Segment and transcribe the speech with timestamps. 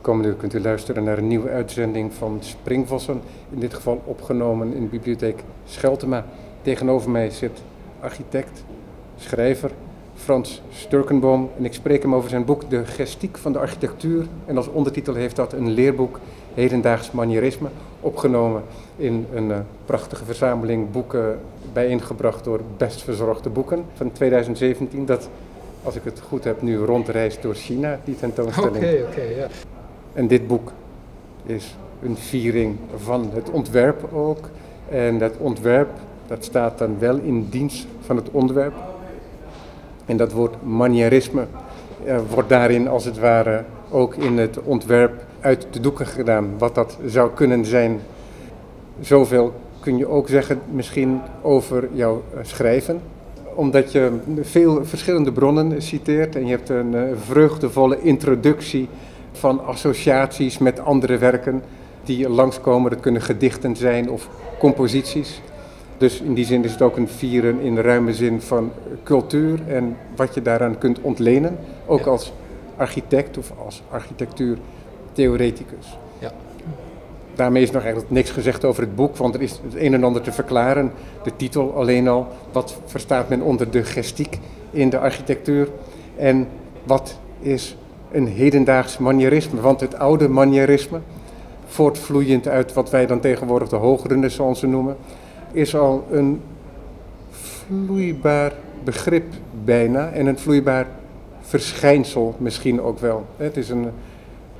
[0.00, 3.20] Komende uur kunt u luisteren naar een nieuwe uitzending van Springvossen.
[3.50, 6.24] In dit geval opgenomen in de bibliotheek Scheltema.
[6.62, 7.62] Tegenover mij zit
[8.00, 8.64] architect,
[9.16, 9.70] schrijver
[10.14, 11.50] Frans Sturkenboom.
[11.58, 14.26] En ik spreek hem over zijn boek De Gestiek van de Architectuur.
[14.46, 16.20] En als ondertitel heeft dat een leerboek
[16.54, 17.68] Hedendaags Manierisme.
[18.00, 18.62] Opgenomen
[18.96, 21.38] in een uh, prachtige verzameling boeken
[21.72, 25.06] bijeengebracht door Best Verzorgde Boeken van 2017.
[25.06, 25.28] Dat,
[25.82, 28.76] als ik het goed heb, nu rondreist door China, die tentoonstelling.
[28.76, 29.46] Oké, okay, oké, okay, ja.
[30.12, 30.72] En dit boek
[31.46, 34.48] is een viering van het ontwerp ook.
[34.88, 35.88] En dat ontwerp,
[36.26, 38.74] dat staat dan wel in dienst van het onderwerp.
[40.06, 41.46] En dat woord manierisme
[42.04, 46.58] eh, wordt daarin als het ware ook in het ontwerp uit de doeken gedaan.
[46.58, 48.00] Wat dat zou kunnen zijn.
[49.00, 53.00] Zoveel kun je ook zeggen misschien over jouw eh, schrijven.
[53.54, 58.88] Omdat je veel verschillende bronnen citeert en je hebt een uh, vreugdevolle introductie
[59.40, 61.62] van associaties met andere werken
[62.04, 62.90] die langskomen.
[62.90, 65.40] Dat kunnen gedichten zijn of composities.
[65.98, 69.68] Dus in die zin is het ook een vieren in de ruime zin van cultuur
[69.68, 71.58] en wat je daaraan kunt ontlenen.
[71.86, 72.10] Ook ja.
[72.10, 72.32] als
[72.76, 75.98] architect of als architectuurtheoreticus.
[76.18, 76.32] Ja.
[77.34, 80.04] Daarmee is nog eigenlijk niks gezegd over het boek, want er is het een en
[80.04, 80.92] ander te verklaren.
[81.22, 84.38] De titel alleen al, wat verstaat men onder de gestiek
[84.70, 85.68] in de architectuur
[86.16, 86.48] en
[86.84, 87.76] wat is
[88.12, 89.60] een hedendaags manierisme.
[89.60, 91.00] Want het oude manierisme,
[91.66, 94.96] voortvloeiend uit wat wij dan tegenwoordig de hoogrenaissance noemen,
[95.52, 96.40] is al een
[97.30, 98.52] vloeibaar
[98.84, 99.24] begrip
[99.64, 100.86] bijna en een vloeibaar
[101.40, 103.26] verschijnsel misschien ook wel.
[103.36, 103.90] Het is een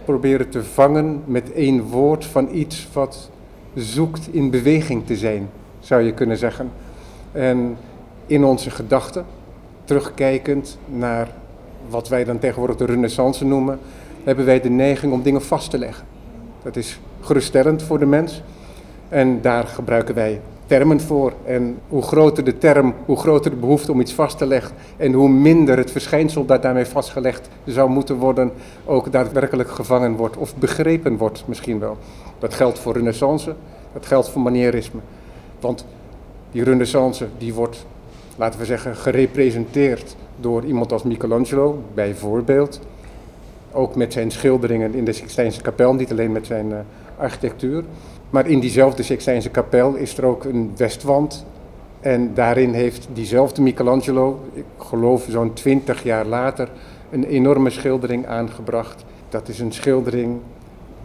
[0.04, 3.30] proberen te vangen met één woord van iets wat
[3.74, 5.48] zoekt in beweging te zijn,
[5.80, 6.70] zou je kunnen zeggen.
[7.32, 7.76] En
[8.26, 9.24] in onze gedachten,
[9.84, 11.28] terugkijkend naar
[11.90, 13.78] wat wij dan tegenwoordig de renaissance noemen,
[14.24, 16.06] hebben wij de neiging om dingen vast te leggen.
[16.62, 18.42] Dat is geruststellend voor de mens.
[19.08, 21.32] En daar gebruiken wij termen voor.
[21.44, 24.74] En hoe groter de term, hoe groter de behoefte om iets vast te leggen.
[24.96, 28.52] En hoe minder het verschijnsel dat daarmee vastgelegd zou moeten worden,
[28.84, 30.36] ook daadwerkelijk gevangen wordt.
[30.36, 31.96] Of begrepen wordt misschien wel.
[32.38, 33.54] Dat geldt voor renaissance,
[33.92, 35.00] dat geldt voor manierisme.
[35.60, 35.84] Want
[36.52, 37.86] die renaissance die wordt,
[38.40, 42.80] laten we zeggen, gerepresenteerd door iemand als Michelangelo, bijvoorbeeld.
[43.72, 46.78] Ook met zijn schilderingen in de Sixtijnse kapel, niet alleen met zijn uh,
[47.16, 47.84] architectuur.
[48.30, 51.46] Maar in diezelfde Sixtijnse kapel is er ook een westwand.
[52.00, 56.68] En daarin heeft diezelfde Michelangelo, ik geloof zo'n twintig jaar later,
[57.10, 59.04] een enorme schildering aangebracht.
[59.28, 60.38] Dat is een schildering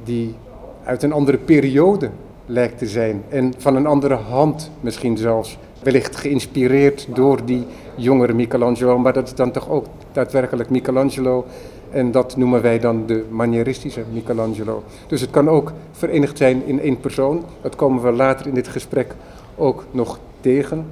[0.03, 0.35] die
[0.84, 2.09] uit een andere periode
[2.45, 3.24] lijkt te zijn.
[3.29, 5.57] En van een andere hand misschien zelfs.
[5.85, 7.66] Wellicht geïnspireerd door die
[7.96, 11.46] jongere Michelangelo, maar dat is dan toch ook daadwerkelijk Michelangelo.
[11.90, 14.84] En dat noemen wij dan de manieristische Michelangelo.
[15.07, 17.44] Dus het kan ook verenigd zijn in één persoon.
[17.62, 19.16] Dat komen we later in dit gesprek
[19.56, 20.85] ook nog tegen.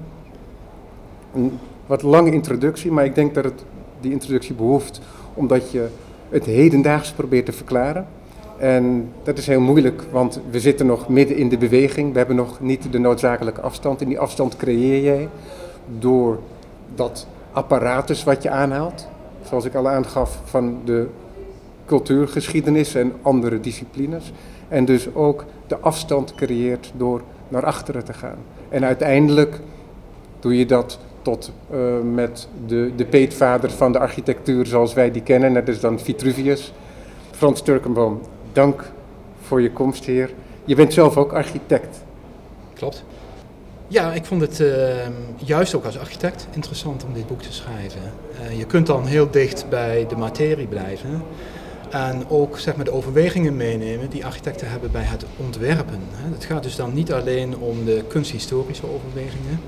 [1.35, 3.63] Een wat lange introductie, maar ik denk dat het
[4.01, 5.01] die introductie behoeft
[5.33, 5.87] omdat je
[6.29, 8.07] het hedendaags probeert te verklaren.
[8.63, 12.11] En dat is heel moeilijk, want we zitten nog midden in de beweging.
[12.11, 14.01] We hebben nog niet de noodzakelijke afstand.
[14.01, 15.29] En die afstand creëer jij
[15.99, 16.39] door
[16.95, 19.07] dat apparatus wat je aanhaalt,
[19.47, 21.07] zoals ik al aangaf, van de
[21.85, 24.31] cultuurgeschiedenis en andere disciplines.
[24.67, 28.37] En dus ook de afstand creëert door naar achteren te gaan.
[28.69, 29.59] En uiteindelijk
[30.39, 31.79] doe je dat tot uh,
[32.13, 36.73] met de, de peetvader van de architectuur zoals wij die kennen, dat is dan Vitruvius.
[37.31, 38.21] Frans Turkenboom,
[38.53, 38.91] dank
[39.41, 40.29] voor je komst hier.
[40.65, 42.03] Je bent zelf ook architect.
[42.73, 43.03] Klopt.
[43.87, 44.93] Ja, ik vond het uh,
[45.35, 48.01] juist ook als architect interessant om dit boek te schrijven.
[48.41, 51.21] Uh, je kunt dan heel dicht bij de materie blijven.
[51.89, 55.99] En ook zeg maar, de overwegingen meenemen die architecten hebben bij het ontwerpen.
[56.11, 59.59] Het gaat dus dan niet alleen om de kunsthistorische overwegingen.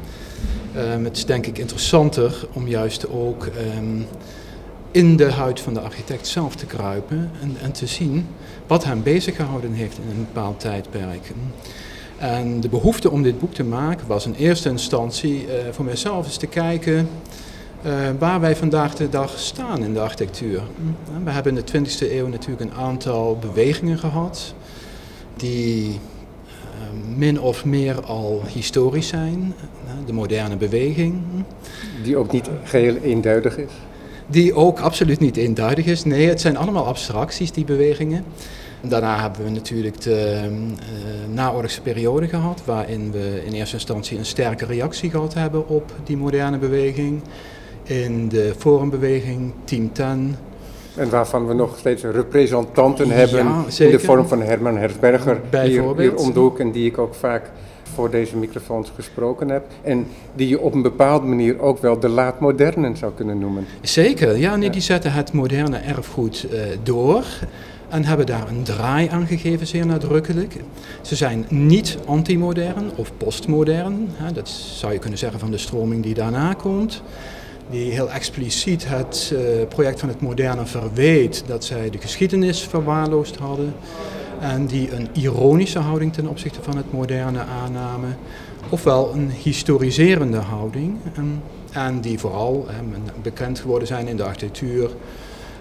[0.77, 3.45] Um, het is denk ik interessanter om juist ook
[3.77, 4.05] um,
[4.91, 8.27] in de huid van de architect zelf te kruipen en, en te zien
[8.67, 11.31] wat hem bezig gehouden heeft in een bepaald tijdperk.
[12.17, 16.25] En de behoefte om dit boek te maken was in eerste instantie uh, voor mijzelf
[16.25, 17.09] eens te kijken
[17.85, 20.61] uh, waar wij vandaag de dag staan in de architectuur.
[21.23, 24.53] We hebben in de 20e eeuw natuurlijk een aantal bewegingen gehad
[25.35, 25.99] die
[27.15, 29.53] min of meer al historisch zijn.
[30.05, 31.21] De moderne beweging.
[32.03, 33.71] Die ook niet geheel eenduidig is?
[34.27, 36.03] Die ook absoluut niet eenduidig is.
[36.03, 38.23] Nee, het zijn allemaal abstracties, die bewegingen.
[38.81, 44.25] Daarna hebben we natuurlijk de uh, naoorlogse periode gehad, waarin we in eerste instantie een
[44.25, 47.21] sterke reactie gehad hebben op die moderne beweging.
[47.83, 50.35] In de forumbeweging, Team 10,
[50.95, 55.49] En waarvan we nog steeds representanten hebben Ja, in de vorm van Herman Herzberger hier,
[55.49, 56.19] Bijvoorbeeld.
[56.19, 57.51] hier om de hoek en die ik ook vaak
[57.95, 59.65] voor deze microfoons gesproken heb.
[59.81, 63.65] En die je op een bepaalde manier ook wel de laatmodernen zou kunnen noemen.
[63.81, 67.23] Zeker, ja, nee, die zetten het moderne erfgoed eh, door
[67.89, 70.55] en hebben daar een draai aan gegeven, zeer nadrukkelijk.
[71.01, 76.03] Ze zijn niet antimodern of postmodern, hè, dat zou je kunnen zeggen van de stroming
[76.03, 77.01] die daarna komt.
[77.69, 83.35] Die heel expliciet het eh, project van het moderne verweet dat zij de geschiedenis verwaarloosd
[83.35, 83.73] hadden.
[84.53, 88.17] En die een ironische houding ten opzichte van het moderne aannamen.
[88.69, 90.97] Ofwel een historiserende houding.
[91.15, 92.75] En, en die vooral eh,
[93.21, 94.89] bekend geworden zijn in de architectuur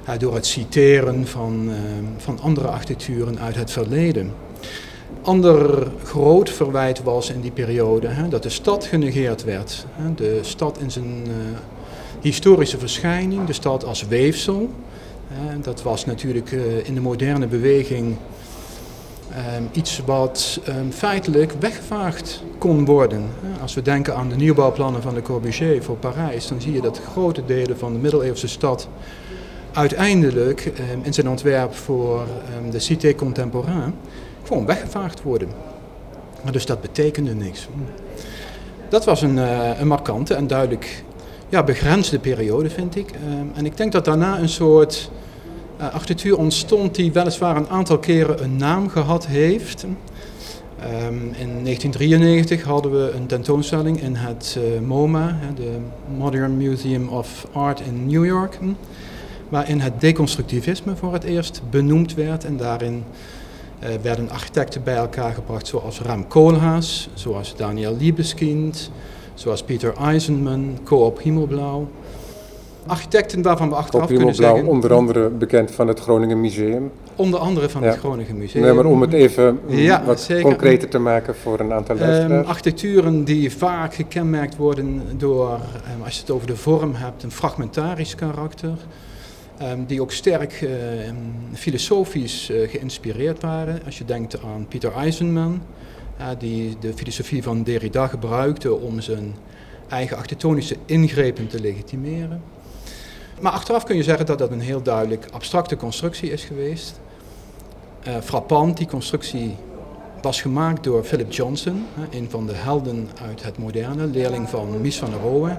[0.04, 1.76] eh, door het citeren van, eh,
[2.16, 4.32] van andere architecturen uit het verleden.
[5.22, 9.86] Ander groot verwijt was in die periode dat de stad genegeerd werd.
[10.16, 11.32] De stad in zijn eh,
[12.20, 14.70] historische verschijning, de stad als weefsel.
[15.62, 18.16] Dat was natuurlijk eh, in de moderne beweging
[19.34, 23.24] ehm, iets wat ehm, feitelijk weggevaagd kon worden.
[23.40, 23.60] Hè.
[23.60, 27.00] Als we denken aan de nieuwbouwplannen van Le Corbusier voor Parijs, dan zie je dat
[27.12, 28.88] grote delen van de middeleeuwse stad
[29.72, 32.26] uiteindelijk ehm, in zijn ontwerp voor
[32.70, 33.94] de Cité Contemporain
[34.42, 35.48] gewoon weggevaagd worden.
[36.50, 37.68] Dus dat betekende niks.
[38.88, 41.04] Dat was een, eh, een markante en duidelijk
[41.48, 43.10] ja, begrensde periode, vind ik.
[43.54, 45.10] En ik denk dat daarna een soort
[45.76, 49.84] eh, architectuur ontstond die weliswaar een aantal keren een naam gehad heeft.
[50.80, 55.76] Ehm, in 1993 hadden we een tentoonstelling in het eh, MoMA, de
[56.16, 58.72] Modern Museum of Art in New York, hm,
[59.48, 62.44] waarin het deconstructivisme voor het eerst benoemd werd.
[62.44, 63.04] En daarin
[63.78, 68.90] eh, werden architecten bij elkaar gebracht zoals Rem Koolhaas, zoals Daniel Liebeskind,
[69.34, 71.88] zoals Peter Eisenman, Coop Himmelblauw.
[72.86, 76.90] Architecten waarvan we achteraf kunnen zeggen, onder andere bekend van het Groningen Museum.
[77.16, 77.88] onder andere van Ja.
[77.88, 78.64] het Groningen Museum.
[78.64, 80.42] Nee, maar om het even mm, Ja, wat zeker.
[80.42, 82.46] concreter te maken voor een aantal Ehm, luisteraars.
[82.46, 87.30] architecturen die vaak gekenmerkt worden door, ehm, als je het over de vorm hebt, een
[87.30, 88.72] fragmentarisch karakter.
[89.58, 90.68] ehm, die ook sterk
[91.52, 93.80] filosofisch eh, geïnspireerd waren.
[93.84, 95.62] Als je denkt aan Peter Eisenman,
[96.16, 99.34] eh, die de filosofie van Derrida gebruikte om zijn
[99.88, 102.42] eigen architectonische ingrepen te legitimeren.
[103.40, 107.00] Maar achteraf kun je zeggen dat dat een heel duidelijk abstracte constructie is geweest.
[108.02, 109.56] Eh, frappant, die constructie
[110.22, 114.98] was gemaakt door Philip Johnson, een van de helden uit het moderne, leerling van Mies
[114.98, 115.56] van der Rohe.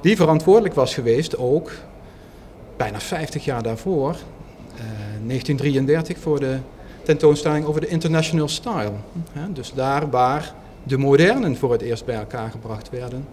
[0.00, 1.70] Die verantwoordelijk was geweest ook,
[2.76, 4.82] bijna 50 jaar daarvoor, eh,
[5.26, 6.58] 1933, voor de
[7.02, 8.92] tentoonstelling over de International Style.
[9.48, 13.26] Dus daar waar de modernen voor het eerst bij elkaar gebracht werden.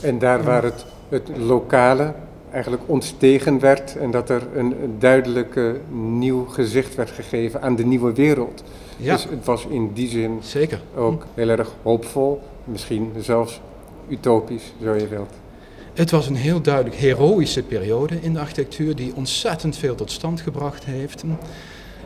[0.00, 2.14] En daar waar het, het lokale
[2.52, 7.84] eigenlijk ontstegen werd en dat er een duidelijk eh, nieuw gezicht werd gegeven aan de
[7.84, 8.62] nieuwe wereld.
[8.96, 10.80] Ja, Dus het was in die zin zeker.
[10.96, 13.60] ook heel erg hoopvol, misschien zelfs
[14.08, 15.32] utopisch, zo je wilt.
[15.94, 20.40] Het was een heel duidelijk heroïsche periode in de architectuur die ontzettend veel tot stand
[20.40, 21.24] gebracht heeft.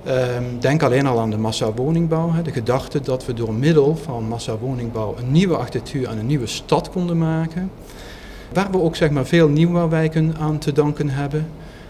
[0.05, 2.43] Ehm, denk alleen al aan de massawoningbouw.
[2.43, 6.91] De gedachte dat we door middel van massawoningbouw een nieuwe architectuur en een nieuwe stad
[6.91, 7.71] konden maken.
[8.55, 11.47] Waar we ook zeg maar, veel nieuwbouwwijken aan te danken hebben.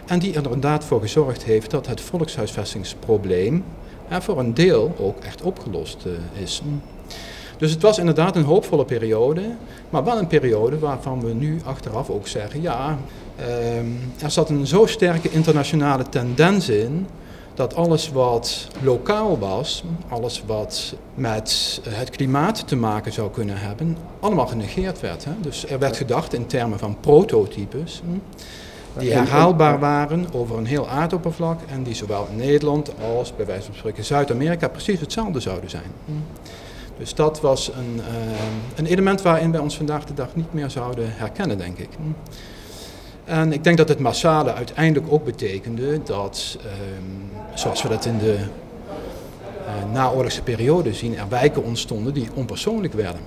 [0.06, 3.64] En die er inderdaad voor gezorgd heeft dat het volkshuisvestingsprobleem
[4.08, 6.62] er voor een deel ook echt opgelost eh, is.
[7.56, 9.42] Dus het was inderdaad een hoopvolle periode,
[9.90, 12.98] maar wel een periode waarvan we nu achteraf ook zeggen, ja,
[13.36, 13.86] ehm,
[14.18, 17.06] er zat een zo sterke internationale tendens in
[17.54, 23.96] dat alles wat lokaal was, alles wat met het klimaat te maken zou kunnen hebben,
[24.20, 25.24] allemaal genegeerd werd.
[25.24, 25.30] Hè?
[25.40, 28.02] Dus er werd gedacht in termen van prototypes.
[28.04, 28.18] hm,
[28.98, 33.64] Die herhaalbaar waren over een heel aardoppervlak en die zowel in Nederland als bij wijze
[33.66, 35.90] van spreken Zuid-Amerika precies hetzelfde zouden zijn.
[36.04, 36.12] hm.
[36.98, 38.14] Dus dat was een, eh,
[38.74, 41.88] een element waarin wij ons vandaag de dag niet meer zouden herkennen, denk ik.
[43.24, 48.18] En ik denk dat het massale uiteindelijk ook betekende dat, ehm, zoals we dat in
[48.18, 48.36] de
[49.66, 53.20] eh, naoorlogse periode zien, er wijken ontstonden die onpersoonlijk werden.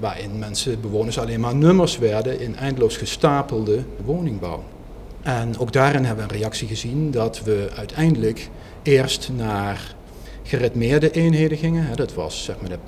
[0.00, 4.62] Waarin mensen, bewoners alleen maar nummers werden in eindeloos gestapelde woningbouw.
[5.22, 8.48] En ook daarin hebben we een reactie gezien dat we uiteindelijk
[8.82, 9.94] eerst naar
[10.42, 11.96] geritmeerde eenheden gingen.
[11.96, 12.78] Dat was zeg maar de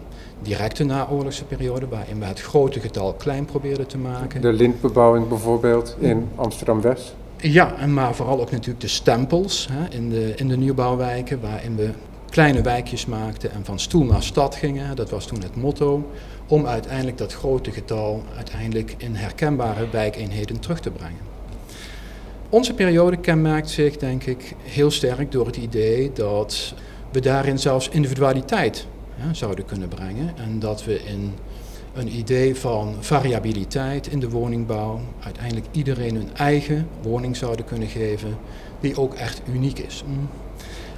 [0.42, 4.40] directe naoorlogse periode waarin we het grote getal klein probeerden te maken.
[4.40, 7.14] De lintbebouwing bijvoorbeeld in Amsterdam-West.
[7.36, 11.76] Ja, en maar vooral ook natuurlijk de stempels hè, in, de, in de nieuwbouwwijken, waarin
[11.76, 11.90] we
[12.30, 14.96] kleine wijkjes maakten en van stoel naar stad gingen.
[14.96, 16.10] Dat was toen het motto,
[16.46, 21.20] om uiteindelijk dat grote getal uiteindelijk in herkenbare wijkeenheden terug te brengen.
[22.48, 26.74] Onze periode kenmerkt zich, denk ik, heel sterk door het idee dat
[27.12, 30.32] we daarin zelfs individualiteit hè, zouden kunnen brengen.
[30.36, 31.32] En dat we in
[31.94, 38.36] een idee van variabiliteit in de woningbouw uiteindelijk iedereen een eigen woning zouden kunnen geven
[38.80, 40.04] die ook echt uniek is.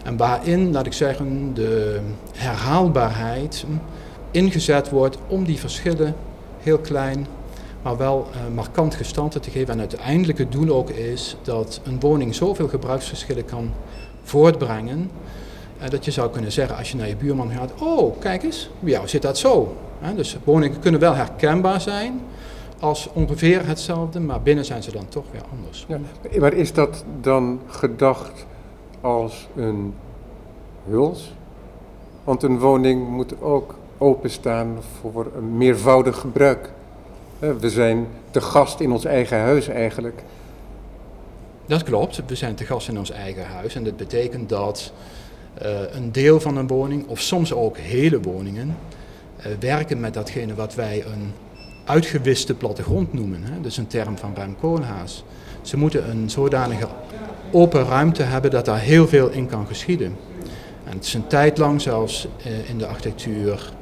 [0.04, 2.00] En waarin, laat ik zeggen, de
[2.32, 3.64] herhaalbaarheid
[4.30, 6.14] ingezet wordt om die verschillen
[6.60, 7.26] heel klein,
[7.82, 9.72] maar wel uh, markant gestalte te geven.
[9.72, 13.70] En uiteindelijk het doel ook is dat een woning zoveel gebruiksverschillen kan
[14.22, 15.10] voortbrengen.
[15.82, 18.70] Uh, dat je zou kunnen zeggen als je naar je buurman gaat, oh kijk eens,
[18.80, 19.76] bij jou zit dat zo.
[20.16, 22.20] dus woningen kunnen wel herkenbaar zijn
[22.80, 25.86] als ongeveer hetzelfde, maar binnen zijn ze dan toch weer anders.
[25.88, 25.98] Ja,
[26.40, 28.46] maar is dat dan gedacht
[29.00, 29.94] als een
[30.88, 31.32] huls?
[32.24, 36.70] Want een woning moet ook openstaan voor een meervoudig gebruik.
[37.38, 40.22] We zijn te gast in ons eigen huis eigenlijk.
[41.66, 43.74] Dat klopt, we zijn te gast in ons eigen huis.
[43.74, 44.92] En dat betekent dat
[45.92, 48.76] een deel van een woning, of soms ook hele woningen,
[49.38, 51.32] uh, werken met datgene wat wij een
[51.84, 53.42] uitgewiste plattegrond noemen.
[53.42, 53.60] Hè?
[53.60, 55.24] Dus een term van Rem Koolhaas.
[55.62, 56.86] Ze moeten een zodanige
[57.52, 60.16] open ruimte hebben dat daar heel veel in kan geschieden.
[60.84, 63.72] En het is een tijd lang zelfs uh, in de architectuur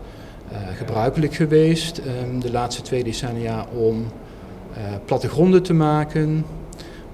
[0.77, 4.07] gebruikelijk geweest, um, de laatste twee decennia, om
[5.05, 6.45] plattegronden te maken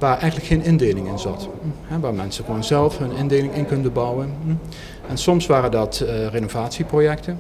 [0.03, 1.49] waar eigenlijk geen indeling in zat.
[1.83, 4.35] Hè, waar mensen gewoon zelf hun indeling in kunnen bouwen.
[5.09, 7.39] En soms waren dat uh, renovatieprojecten.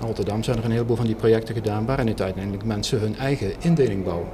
[0.00, 3.52] In Rotterdam zijn er een heleboel van die projecten gedaan waarin uiteindelijk mensen hun eigen
[3.58, 4.28] indeling bouwen.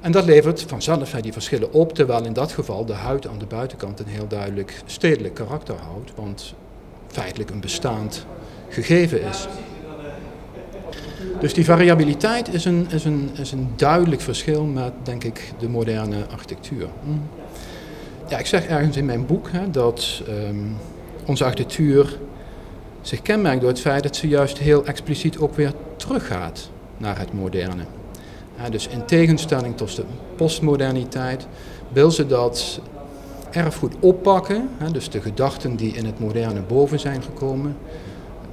[0.00, 3.46] En dat levert vanzelf die verschillen op, terwijl in dat geval de huid aan de
[3.46, 6.54] buitenkant een heel duidelijk stedelijk karakter houdt, want
[7.06, 8.26] feitelijk een bestaand
[8.68, 9.48] gegeven is.
[11.40, 15.68] Dus die variabiliteit is een, is een, is een duidelijk verschil met, denk ik, de
[15.68, 16.88] moderne architectuur.
[18.28, 20.76] Ja, ik zeg ergens in mijn boek hè, dat um,
[21.26, 22.18] onze architectuur
[23.00, 27.32] zich kenmerkt door het feit dat ze juist heel expliciet ook weer teruggaat naar het
[27.32, 27.82] moderne.
[28.70, 30.04] Dus in tegenstelling tot de
[30.36, 31.46] postmoderniteit
[31.92, 32.80] wil ze dat
[33.50, 37.76] erfgoed oppakken, hè, dus de gedachten die in het moderne boven zijn gekomen,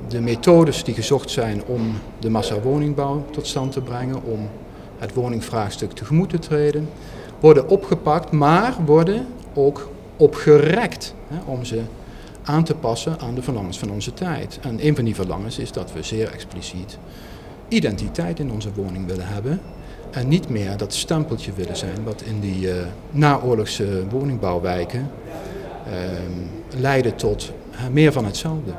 [0.08, 1.82] de methodes die gezocht zijn om
[2.20, 4.50] de massawoningbouw tot stand te brengen, om
[4.98, 6.90] het woningvraagstuk tegemoet te treden,
[7.40, 11.82] worden opgepakt, maar worden ook opgerekt hè, om ze
[12.44, 14.60] aan te passen aan de verlangens van onze tijd.
[14.62, 16.98] En een van die verlangens is dat we zeer expliciet
[17.68, 19.62] identiteit in onze woning willen hebben.
[20.12, 22.74] En niet meer dat stempeltje willen zijn wat in die uh,
[23.12, 25.12] naoorlogse woningbouwwijken
[25.88, 25.94] uh,
[26.80, 27.52] leidde tot
[27.92, 28.72] meer van hetzelfde.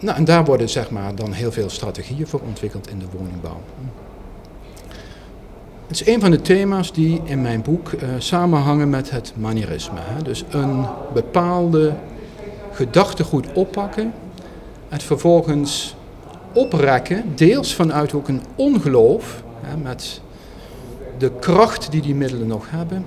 [0.00, 3.60] Nou, en daar worden zeg maar, dan heel veel strategieën voor ontwikkeld in de woningbouw.
[5.86, 9.98] Het is een van de thema's die in mijn boek uh, samenhangen met het manierisme.
[10.00, 10.22] Hè.
[10.22, 11.92] Dus een bepaalde
[12.72, 14.12] gedachtegoed oppakken,
[14.88, 15.96] het vervolgens
[16.52, 20.20] oprekken, deels vanuit ook een ongeloof hè, met
[21.18, 23.04] de kracht die die middelen nog hebben,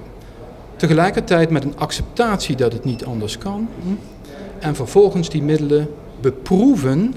[0.76, 3.90] tegelijkertijd met een acceptatie dat het niet anders kan, hm,
[4.60, 5.90] en vervolgens die middelen
[6.22, 7.14] beproeven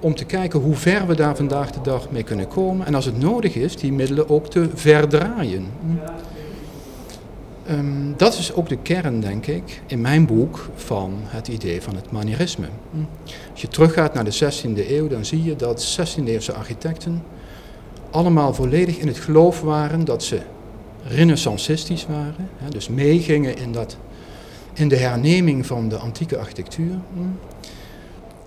[0.00, 2.86] om te kijken hoe ver we daar vandaag de dag mee kunnen komen.
[2.86, 5.66] En als het nodig is, die middelen ook te verdraaien.
[7.70, 11.96] Um, dat is ook de kern, denk ik, in mijn boek van het idee van
[11.96, 12.66] het manierisme.
[13.52, 17.22] Als je teruggaat naar de 16e eeuw, dan zie je dat 16e-eeuwse architecten
[18.10, 20.38] allemaal volledig in het geloof waren dat ze
[21.08, 22.48] renaissancistisch waren.
[22.68, 23.96] Dus meegingen in, dat,
[24.76, 26.94] in de herneming van de antieke architectuur.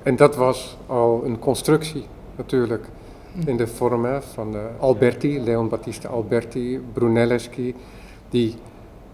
[0.03, 2.05] En dat was al een constructie
[2.35, 2.85] natuurlijk.
[3.45, 7.75] In de vorm van uh, Alberti, Leon Battista Alberti, Brunelleschi,
[8.29, 8.55] die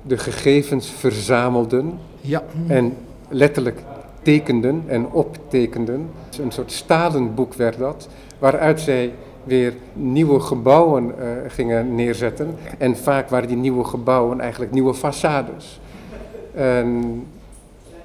[0.01, 2.43] de gegevens verzamelden ja.
[2.67, 2.97] en
[3.29, 3.79] letterlijk
[4.21, 6.09] tekenden en optekenden.
[6.41, 8.07] Een soort stalen boek werd dat,
[8.39, 12.55] waaruit zij weer nieuwe gebouwen uh, gingen neerzetten.
[12.77, 15.79] En vaak waren die nieuwe gebouwen eigenlijk nieuwe façades.
[16.55, 17.23] En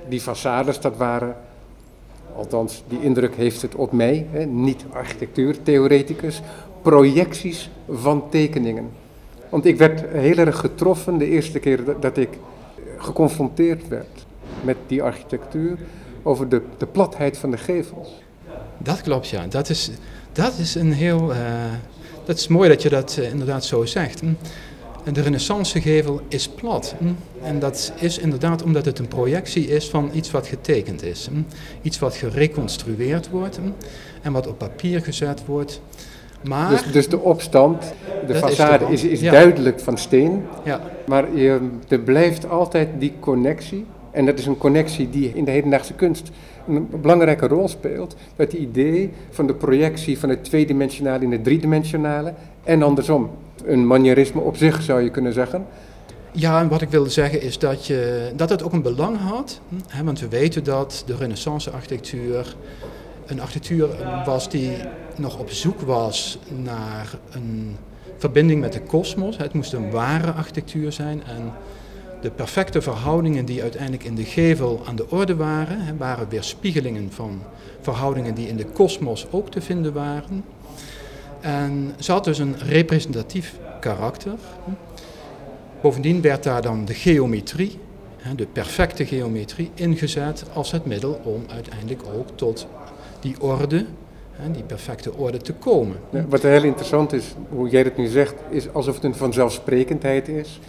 [0.09, 1.37] die façades, dat waren
[2.37, 6.43] althans die indruk heeft het op mij, hè, niet architectuurtheoreticus,
[6.83, 8.91] projecties van tekeningen.
[9.49, 12.39] Want ik werd heel erg getroffen de eerste keer dat, ik
[12.97, 14.27] geconfronteerd werd
[14.63, 15.79] met die architectuur
[16.23, 18.23] over de, de platheid van de gevels.
[18.79, 19.47] Dat klopt, ja.
[19.47, 19.91] Dat is,
[20.33, 21.31] dat is een heel.
[21.31, 21.37] Uh,
[22.25, 24.23] dat is mooi dat je dat uh, inderdaad zo zegt.
[25.05, 25.13] Hm.
[25.13, 26.95] De renaissancegevel is plat.
[26.99, 27.05] Hm?
[27.43, 31.29] En dat is inderdaad omdat het een projectie is van iets wat getekend is.
[31.33, 31.41] Hm?
[31.83, 33.63] Iets wat gereconstrueerd wordt hm?
[34.23, 35.81] en wat op papier gezet wordt.
[36.45, 37.83] Maar, Dus, dus de opstand,
[38.27, 39.31] de Dat is façade de is, is ja.
[39.31, 43.85] duidelijk van steen, ja, maar je, er blijft altijd die connectie.
[44.11, 46.31] En dat is een connectie die in de hedendaagse kunst
[46.69, 48.17] een belangrijke rol speelt.
[48.37, 53.31] Het idee van de projectie van het tweedimensionale in het driedimensionale en andersom.
[53.65, 55.67] Een manierisme op zich zou je kunnen zeggen.
[56.33, 59.61] Ja, en wat ik wilde zeggen is dat, je, dat het ook een belang had.
[59.69, 62.57] hm, Hè, want we weten dat de renaissance-architectuur
[63.27, 63.89] een architectuur
[64.25, 64.71] was die
[65.17, 67.77] nog op zoek was naar een
[68.17, 69.37] verbinding met de kosmos.
[69.37, 71.23] Het moest een ware architectuur zijn.
[71.25, 71.53] En
[72.21, 77.13] de perfecte verhoudingen die uiteindelijk in de gevel aan de orde waren, hè, waren weerspiegelingen
[77.13, 77.43] van
[77.81, 80.45] verhoudingen die in de kosmos ook te vinden waren.
[81.41, 84.33] En ze had dus een representatief karakter.
[85.81, 87.79] Bovendien werd daar dan de geometrie,
[88.37, 92.67] de perfecte geometrie, ingezet als het middel om uiteindelijk ook tot
[93.21, 93.87] die orde,
[94.53, 95.97] die perfecte orde te komen.
[96.29, 100.61] Wat heel interessant is, hoe jij het nu zegt, is alsof het een vanzelfsprekendheid is.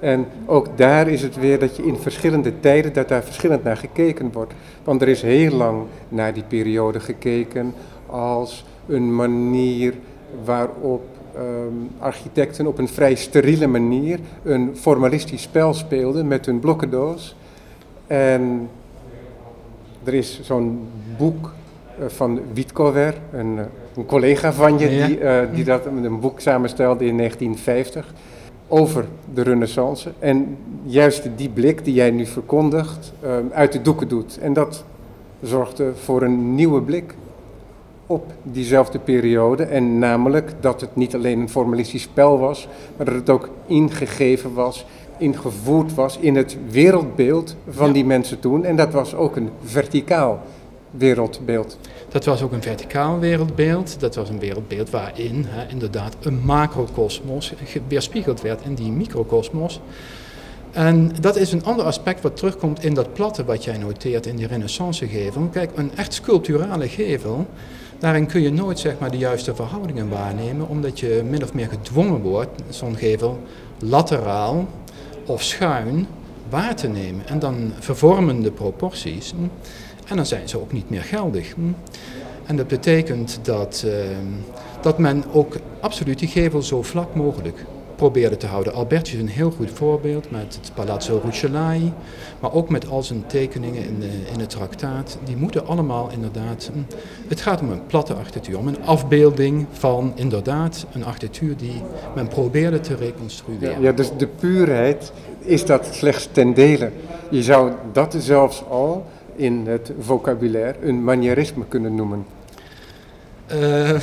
[0.00, 3.76] En ook daar is het weer dat je in verschillende tijden, dat daar verschillend naar
[3.76, 4.52] gekeken wordt.
[4.84, 7.74] Want er is heel lang naar die periode gekeken
[8.06, 9.94] als een manier
[10.44, 11.02] waarop
[11.34, 11.44] ehm,
[11.98, 17.36] architecten op een vrij steriele manier een formalistisch spel speelden met hun blokkendoos.
[18.06, 18.68] En
[20.04, 20.78] er is zo'n
[21.18, 21.52] boek
[21.98, 23.64] eh, van Wietkower, een, eh,
[23.96, 25.06] een collega van je, Ja.
[25.06, 28.12] die, eh, die dat een boek samenstelde in 1950
[28.68, 30.12] over de renaissance.
[30.18, 34.38] En juist die blik die jij nu verkondigt, eh, uit de doeken doet.
[34.38, 34.84] En dat
[35.42, 37.14] zorgde voor een nieuwe blik
[38.06, 39.62] op diezelfde periode.
[39.64, 44.52] En namelijk dat het niet alleen een formalistisch spel was, maar dat het ook ingegeven
[44.54, 44.86] was,
[45.18, 47.92] ingevoerd was in het wereldbeeld van Ja.
[47.92, 48.64] die mensen toen.
[48.64, 50.42] En dat was ook een verticaal
[50.90, 51.78] wereldbeeld.
[52.08, 54.00] Dat was ook een verticaal wereldbeeld.
[54.00, 59.80] Dat was een wereldbeeld waarin hè, inderdaad een macrokosmos ge- weerspiegeld werd in die microkosmos.
[60.72, 64.36] En dat is een ander aspect wat terugkomt in dat platte wat jij noteert in
[64.36, 65.48] die renaissancegevel.
[65.52, 67.46] Kijk, een echt sculpturale gevel,
[67.98, 71.68] daarin kun je nooit zeg maar, de juiste verhoudingen waarnemen, omdat je min of meer
[71.68, 73.38] gedwongen wordt zo'n gevel
[73.78, 74.68] lateraal
[75.26, 76.06] of schuin
[76.48, 77.26] waar te nemen.
[77.26, 79.30] En dan vervormen de proporties.
[79.30, 79.42] hm,
[80.08, 81.54] En dan zijn ze ook niet meer geldig.
[81.54, 81.60] hm.
[82.46, 84.26] En dat betekent dat, ehm,
[84.80, 87.64] dat men ook absoluut die gevel zo vlak mogelijk
[87.96, 88.72] probeerde te houden.
[88.74, 91.92] Albertje is een heel goed voorbeeld met het Palazzo Rucellai,
[92.40, 95.18] maar ook met al zijn tekeningen in, de, in het traktaat.
[95.24, 96.70] Die moeten allemaal inderdaad.
[96.72, 96.78] hm,
[97.28, 101.82] Het gaat om een platte architectuur, om een afbeelding van inderdaad een architectuur die
[102.14, 103.80] men probeerde te reconstrueren.
[103.80, 106.90] Ja, dus de puurheid is dat slechts ten dele.
[107.30, 109.04] Je zou dat zelfs al
[109.36, 112.26] in het vocabulaire een manierisme kunnen noemen.
[113.46, 114.00] Eh,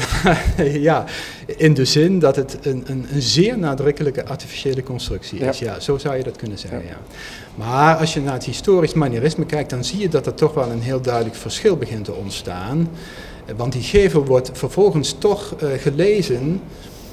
[0.90, 1.06] ja,
[1.46, 5.60] in de zin dat het een, een, een zeer nadrukkelijke artificiële constructie is.
[5.60, 5.80] Ja.
[5.80, 6.84] zo zou je dat kunnen zeggen.
[6.86, 6.98] Ja.
[7.56, 10.70] Maar als je naar het historisch manierisme kijkt, dan zie je dat er toch wel
[10.72, 12.90] een heel duidelijk verschil begint te ontstaan.
[13.46, 16.62] Eh, Want die gevel wordt vervolgens toch eh, gelezen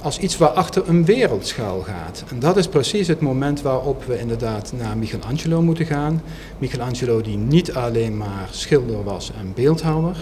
[0.03, 2.25] als iets waarachter een wereld schuil gaat.
[2.31, 6.23] En dat is precies het moment waarop we inderdaad naar Michelangelo moeten gaan.
[6.59, 10.17] Michelangelo die niet alleen maar schilder was en beeldhouwer,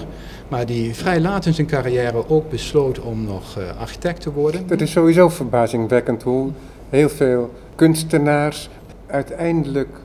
[0.49, 4.65] maar die vrij laat in zijn carrière ook besloot om nog uh, architect te worden.
[4.69, 6.51] Het is sowieso verbazingwekkend hoe
[6.89, 8.69] heel veel kunstenaars
[9.07, 10.01] uiteindelijk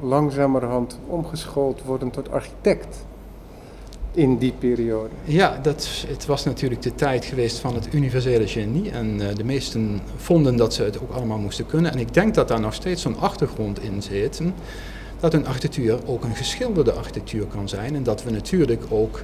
[0.00, 3.04] langzamerhand omgeschoold worden tot architect
[4.16, 5.08] in die periode.
[5.24, 8.90] Ja, dat, het was natuurlijk de tijd geweest van het universele genie.
[8.90, 11.92] En uh, de meesten vonden dat ze het ook allemaal moesten kunnen.
[11.92, 14.40] En ik denk dat daar nog steeds zo'n achtergrond in zit.
[15.20, 17.94] Dat een architectuur ook een geschilderde architectuur kan zijn.
[17.94, 19.22] En dat we natuurlijk ook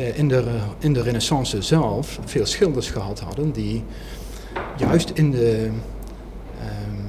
[0.00, 0.44] uh, in, de,
[0.78, 3.84] in de renaissance zelf veel schilders gehad hadden die
[4.76, 5.68] juist in de
[6.60, 7.08] um,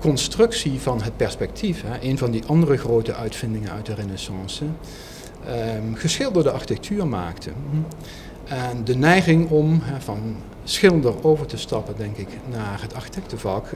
[0.00, 4.64] constructie van het perspectief, hè, een van die andere grote uitvindingen uit de renaissance,
[5.94, 7.52] geschilderde architectuur maakten.
[8.44, 13.66] En de neiging om van schilder over te stappen, denk ik, naar het architectenvak.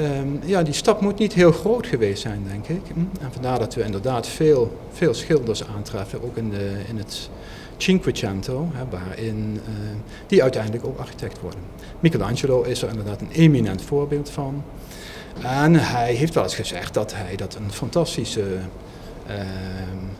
[0.00, 2.82] Um, ja, die stap moet niet heel groot geweest zijn, denk ik.
[3.20, 7.30] En vandaar dat we inderdaad veel, veel schilders aantreffen, ook in, de, in het
[7.76, 9.74] Cinquecento, waarin uh,
[10.26, 11.60] die uiteindelijk ook architect worden.
[12.00, 14.64] Michelangelo is er inderdaad een eminent voorbeeld van.
[15.42, 18.44] En hij heeft wel eens gezegd dat hij dat een fantastische
[19.30, 19.36] uh,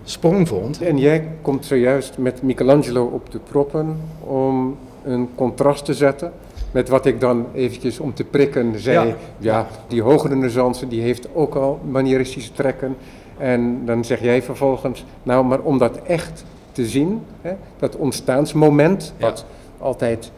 [0.04, 0.82] sprong vond.
[0.82, 6.32] En jij komt zojuist met Michelangelo op de proppen om een contrast te zetten
[6.70, 9.08] met wat ik dan eventjes om te prikken zei.
[9.08, 12.96] Ja, ja die hoge renaissance die heeft ook al manieristische trekken.
[13.38, 19.14] En dan zeg jij vervolgens, nou maar om dat echt te zien, hè, dat ontstaansmoment,
[19.20, 19.44] wat
[19.78, 20.30] altijd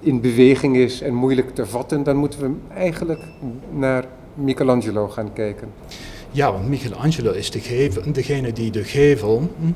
[0.00, 3.20] in beweging is en moeilijk te vatten, dan moeten we eigenlijk
[3.70, 5.68] naar Michelangelo gaan kijken.
[6.34, 9.72] Ja, want Michelangelo is de gevel, degene die de gevel, hm,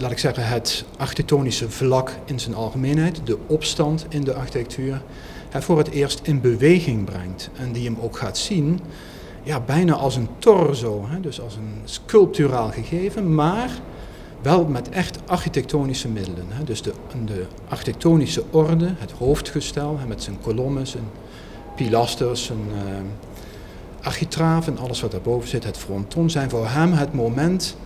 [0.00, 5.02] laat ik zeggen, het architectonische vlak in zijn algemeenheid, de opstand in de architectuur,
[5.50, 7.50] voor het eerst in beweging brengt.
[7.56, 8.80] En die hem ook gaat zien,
[9.42, 13.70] ja, bijna als een torso, hè, dus als een sculpturaal gegeven, maar
[14.42, 16.46] wel met echt architectonische middelen.
[16.48, 16.64] Hè.
[16.64, 16.92] Dus de,
[17.24, 21.08] de architectonische orde, het hoofdgestel, met zijn kolommen, zijn
[21.76, 22.60] pilasters, zijn
[24.08, 27.76] architraaf en alles wat daarboven zit, het fronton, zijn voor hem het moment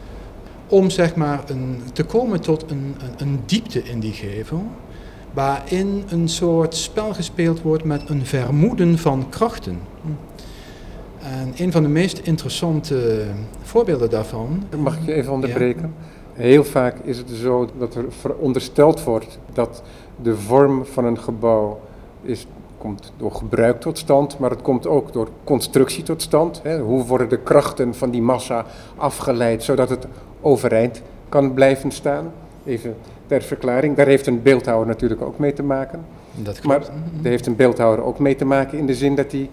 [0.68, 4.64] om zeg maar een, te komen tot een, een, een diepte in die gevel,
[5.32, 9.80] waarin een soort spel gespeeld wordt met een vermoeden van krachten.
[11.18, 13.24] En een van de meest interessante
[13.62, 14.64] voorbeelden daarvan.
[14.78, 15.94] Mag ik je even onderbreken?
[16.32, 19.82] Heel vaak is het zo dat er verondersteld wordt dat
[20.22, 21.80] de vorm van een gebouw
[22.22, 22.46] is,
[22.82, 26.60] komt door gebruik tot stand, maar het komt ook door constructie tot stand.
[26.62, 26.78] Hè?
[26.78, 28.64] Hoe worden de krachten van die massa
[28.96, 30.06] afgeleid zodat het
[30.40, 32.32] overeind kan blijven staan?
[32.64, 33.96] Even ter verklaring.
[33.96, 36.04] Daar heeft een beeldhouwer natuurlijk ook mee te maken.
[36.34, 36.66] Dat klopt.
[36.66, 39.50] Maar daar heeft een beeldhouwer ook mee te maken in de zin dat hij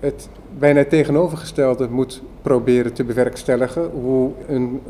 [0.00, 3.90] het bijna tegenovergestelde moet proberen te bewerkstelligen.
[3.90, 4.80] Hoe een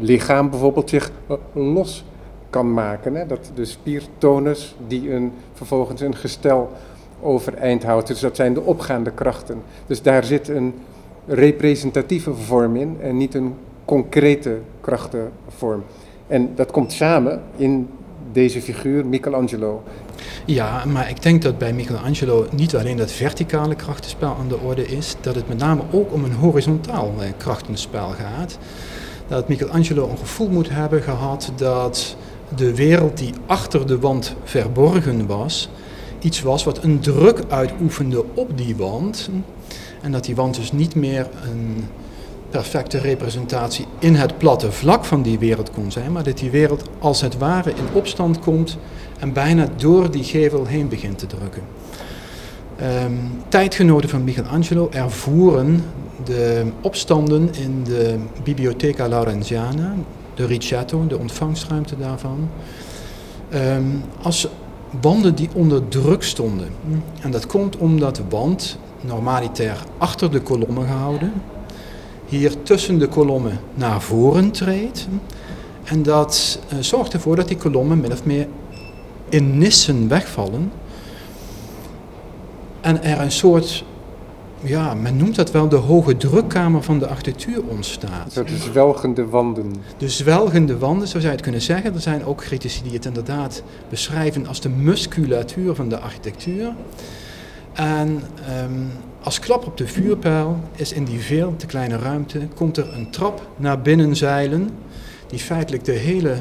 [0.00, 1.10] lichaam bijvoorbeeld zich
[1.52, 2.04] los
[2.52, 3.14] kan maken.
[3.14, 3.26] Hè?
[3.26, 6.70] Dat de spiertonus die een, vervolgens een gestel
[7.22, 8.06] overeind houdt.
[8.06, 9.62] Dus dat zijn de opgaande krachten.
[9.86, 10.74] Dus daar zit een
[11.26, 15.84] representatieve vorm in en niet een concrete krachtenvorm.
[16.26, 17.88] En dat komt samen in
[18.32, 19.82] deze figuur, Michelangelo.
[20.44, 24.86] Ja, maar ik denk dat bij Michelangelo niet alleen dat verticale krachtenspel aan de orde
[24.86, 28.58] is, dat het met name ook om een horizontaal eh, krachtenspel gaat.
[29.28, 32.16] Dat Michelangelo een gevoel moet hebben gehad dat
[32.56, 35.68] de wereld die achter de wand verborgen was,
[36.20, 39.30] iets was wat een druk uitoefende op die wand.
[40.02, 41.84] En dat die wand dus niet meer een
[42.50, 46.82] perfecte representatie in het platte vlak van die wereld kon zijn, maar dat die wereld
[46.98, 48.78] als het ware in opstand komt
[49.18, 51.62] en bijna door die gevel heen begint te drukken.
[53.04, 55.84] Um, tijdgenoten van Michelangelo ervoeren
[56.24, 59.94] de opstanden in de Bibliotheca Laurenziana,
[60.34, 62.48] de Ricciato, de ontvangstruimte daarvan,
[63.54, 64.48] um, als
[65.00, 66.68] wanden die onder druk stonden.
[67.20, 71.32] En dat komt omdat de wand normaliter achter de kolommen gehouden,
[72.26, 75.08] hier tussen de kolommen naar voren treedt.
[75.84, 78.46] En dat uh, zorgt ervoor dat die kolommen min of meer
[79.28, 80.72] in nissen wegvallen.
[82.80, 83.84] En er een soort,
[84.64, 88.34] ja, men noemt dat wel de hoge drukkamer van de architectuur ontstaat.
[88.34, 89.74] Dat de zwelgende wanden.
[89.96, 91.94] De zwelgende wanden, zo zou je het kunnen zeggen.
[91.94, 96.74] Er zijn ook critici die het inderdaad beschrijven als de musculatuur van de architectuur.
[97.72, 98.22] En
[98.64, 98.90] um,
[99.22, 103.10] als klap op de vuurpijl is in die veel te kleine ruimte, komt er een
[103.10, 104.70] trap naar binnen zeilen,
[105.26, 106.34] die feitelijk de hele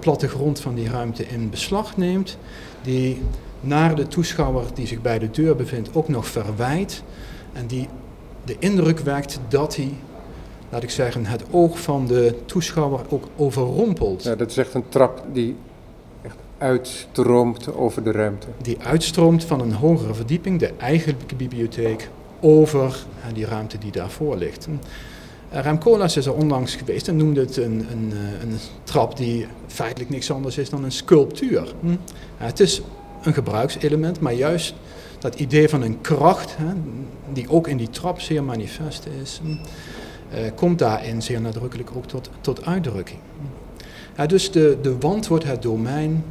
[0.00, 2.38] plattegrond van die ruimte in beslag neemt,
[2.82, 3.22] die
[3.60, 7.02] naar de toeschouwer die zich bij de deur bevindt ook nog verwijt
[7.52, 7.88] en die
[8.44, 9.92] de indruk wekt dat hij,
[10.68, 14.22] laat ik zeggen, het oog van de toeschouwer ook overrompelt.
[14.22, 15.56] Ja, dat is echt een trap die
[16.22, 18.46] echt uitstroomt over de ruimte.
[18.62, 24.68] Die uitstroomt van een hogere verdieping, de eigenlijke bibliotheek, over die ruimte die daarvoor ligt.
[24.68, 29.16] Uh, Rem Koolhaas is er onlangs geweest en noemde het een, een, eh, een, trap
[29.16, 31.74] die feitelijk niks anders is dan een sculptuur.
[31.80, 31.96] Hm?
[32.36, 32.82] het is
[33.22, 34.74] een gebruikselement, maar juist
[35.18, 36.72] dat idee van een kracht, hè,
[37.32, 39.58] die ook in die trap zeer manifest is, hm, uh,
[40.54, 43.18] komt daarin zeer nadrukkelijk ook tot, tot uitdrukking.
[44.16, 46.24] Ja, dus de, de wand wordt het domein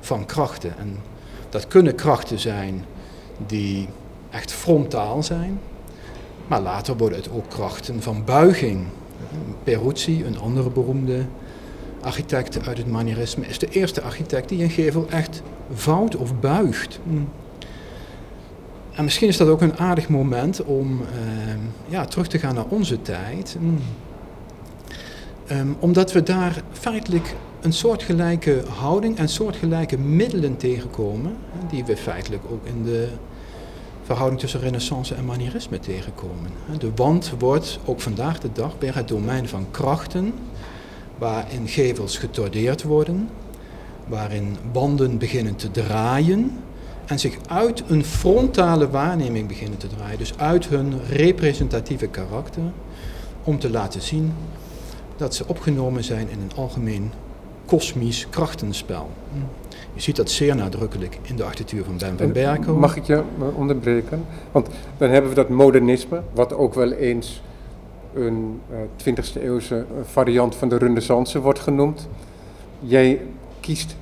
[0.00, 0.78] van krachten.
[0.78, 0.96] En
[1.48, 2.84] dat kunnen krachten zijn
[3.46, 3.88] die
[4.30, 5.60] echt frontaal zijn.
[6.46, 8.84] Maar later worden het ook krachten van buiging.
[9.64, 11.24] Peruzzi, een andere beroemde
[12.00, 15.42] architect uit het manierisme, is de eerste architect die een gevel echt
[15.74, 16.98] vouwt of buigt.
[18.96, 21.06] En misschien is dat ook een aardig moment om uh,
[21.88, 23.56] ja, terug te gaan naar onze tijd.
[25.52, 31.36] Um, omdat we daar feitelijk een soortgelijke houding en soortgelijke middelen tegenkomen,
[31.70, 33.08] die we feitelijk ook in de
[34.02, 36.50] verhouding tussen renaissance en manierisme tegenkomen.
[36.78, 40.34] De wand wordt ook vandaag de dag bij het domein van krachten,
[41.18, 43.28] waarin gevels getordeerd worden,
[44.06, 46.64] waarin wanden beginnen te draaien
[47.06, 52.62] en zich uit een frontale waarneming beginnen te draaien, dus uit hun representatieve karakter,
[53.44, 54.32] om te laten zien
[55.16, 57.10] dat ze opgenomen zijn in een algemeen
[57.64, 59.10] kosmisch krachtenspel.
[59.94, 62.74] Je ziet dat zeer nadrukkelijk in de architectuur van Ben van Berkel.
[62.74, 63.22] Mag ik je
[63.54, 64.24] onderbreken?
[64.52, 67.42] Want dan hebben we dat modernisme, wat ook wel eens
[68.14, 68.60] een
[69.04, 72.08] uh, 20e eeuwse variant van de renaissance wordt genoemd.
[72.80, 73.20] Jij
[73.60, 73.96] kiest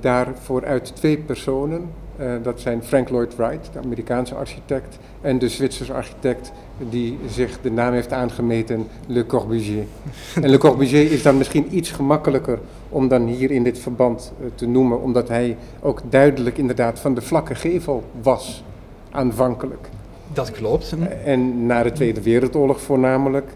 [0.00, 1.90] daarvoor uit twee personen.
[2.20, 6.52] Uh, dat zijn Frank Lloyd Wright, de Amerikaanse architect, en de Zwitserse architect
[6.90, 9.84] die zich de naam heeft aangemeten, Le Corbusier.
[10.42, 14.46] En Le Corbusier is dan misschien iets gemakkelijker om dan hier in dit verband uh,
[14.54, 18.64] te noemen, omdat hij ook duidelijk inderdaad van de vlakke gevel was,
[19.10, 19.88] aanvankelijk.
[20.32, 20.94] Dat klopt.
[21.24, 23.50] En na de Tweede Wereldoorlog voornamelijk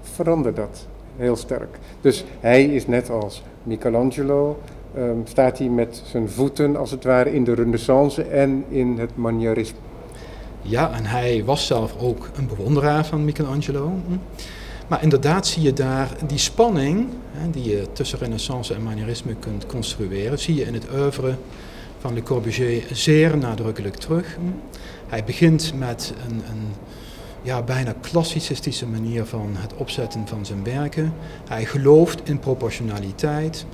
[0.00, 1.78] veranderde dat heel sterk.
[2.00, 4.58] Dus hij is net als Michelangelo,
[4.96, 9.16] um, staat hij met zijn voeten als het ware in de renaissance en in het
[9.16, 9.78] manierisme.
[10.62, 13.92] Ja, en hij was zelf ook een bewonderaar van Michelangelo.
[14.88, 19.66] Maar inderdaad zie je daar die spanning hè, die je tussen renaissance en manierisme kunt
[19.66, 21.34] construeren, zie je in het oeuvre
[21.98, 24.38] van Le Corbusier zeer nadrukkelijk terug.
[25.06, 26.68] Hij begint met een, een
[27.42, 31.12] ja, bijna klassicistische manier van het opzetten van zijn werken.
[31.48, 33.66] Hij gelooft in proportionaliteit.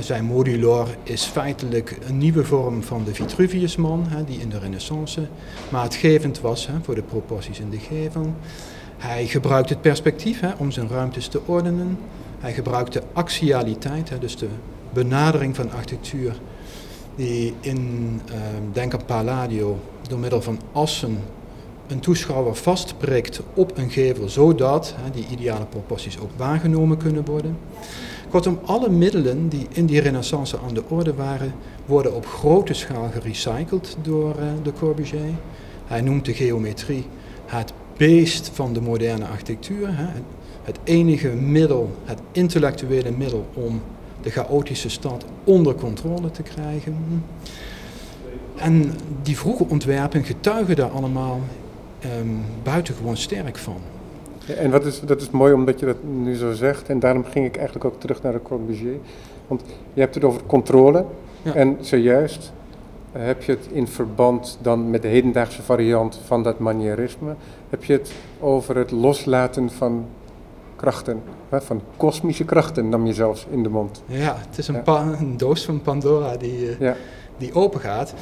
[0.00, 5.26] Zijn modulor is feitelijk een nieuwe vorm van de Vitruviusman, die in de Renaissance
[5.68, 8.34] maatgevend was voor de proporties in de gevel.
[8.96, 11.98] Hij gebruikt het perspectief om zijn ruimtes te ordenen.
[12.38, 14.48] Hij gebruikt de axialiteit, dus de
[14.92, 16.40] benadering van architectuur,
[17.14, 21.18] die in, ehm, denk aan Palladio, door middel van assen
[21.86, 27.56] een toeschouwer vastprikt op een gevel, zodat die ideale proporties ook waargenomen kunnen worden.
[28.36, 31.54] Kortom, alle middelen die in die renaissance aan de orde waren,
[31.86, 35.34] worden op grote schaal gerecycled door uh, de Corbusier.
[35.86, 37.06] Hij noemt de geometrie
[37.46, 39.88] het beest van de moderne architectuur.
[39.90, 40.06] Hè.
[40.62, 43.80] Het enige middel, het intellectuele middel om
[44.22, 47.22] de chaotische stad onder controle te krijgen.
[48.56, 51.40] En die vroege ontwerpen getuigen daar allemaal
[52.20, 53.95] um, buitengewoon sterk van.
[54.54, 56.88] En wat is, dat is mooi omdat je dat nu zo zegt.
[56.88, 58.96] En daarom ging ik eigenlijk ook terug naar de Corbusier.
[59.46, 59.62] Want
[59.94, 61.04] je hebt het over controle.
[61.42, 62.52] En zojuist
[63.12, 67.34] eh, heb je het in verband dan met de hedendaagse variant van dat manierisme.
[67.70, 70.06] Heb je het over het loslaten van
[70.76, 71.22] krachten.
[71.48, 74.02] Hè, van kosmische krachten nam je zelfs in de mond.
[74.06, 74.82] Ja, het is een,
[75.20, 76.94] een doos van Pandora die, uh, ja.
[77.38, 78.14] die open gaat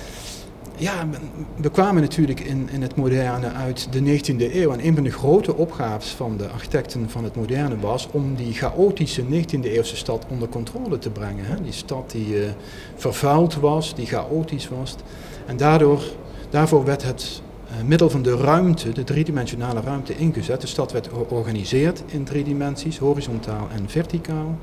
[0.77, 1.09] ja,
[1.57, 4.73] we kwamen natuurlijk in, in het moderne uit de 19e eeuw.
[4.73, 8.53] En een van de grote opgaves van de architecten van het moderne was om die
[8.53, 11.45] chaotische 19e eeuwse stad onder controle te brengen.
[11.45, 11.63] Hè.
[11.63, 12.45] Die stad die uh,
[12.97, 14.95] vervuild was, die chaotisch was.
[15.47, 16.03] En daardoor,
[16.51, 20.61] daarvoor werd het uh, middel van de ruimte, de driedimensionale ruimte, ingezet.
[20.61, 24.59] De stad werd georganiseerd in drie dimensies, horizontaal en verticaal.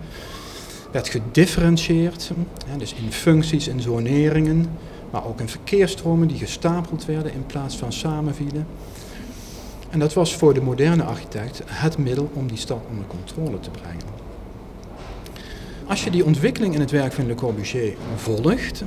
[0.92, 2.32] Werd gedifferentieerd,
[2.66, 4.68] hè, dus in functies en zoneringen
[5.12, 8.68] maar ook in verkeersstromen die gestapeld werden in plaats van samenvielen.
[9.90, 13.70] En dat was voor de moderne architect het middel om die stad onder controle te
[13.70, 14.20] brengen.
[15.88, 18.84] Als je die ontwikkeling in het werk van Le Corbusier volgt,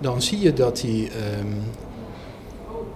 [0.00, 1.62] dan zie je dat hij um,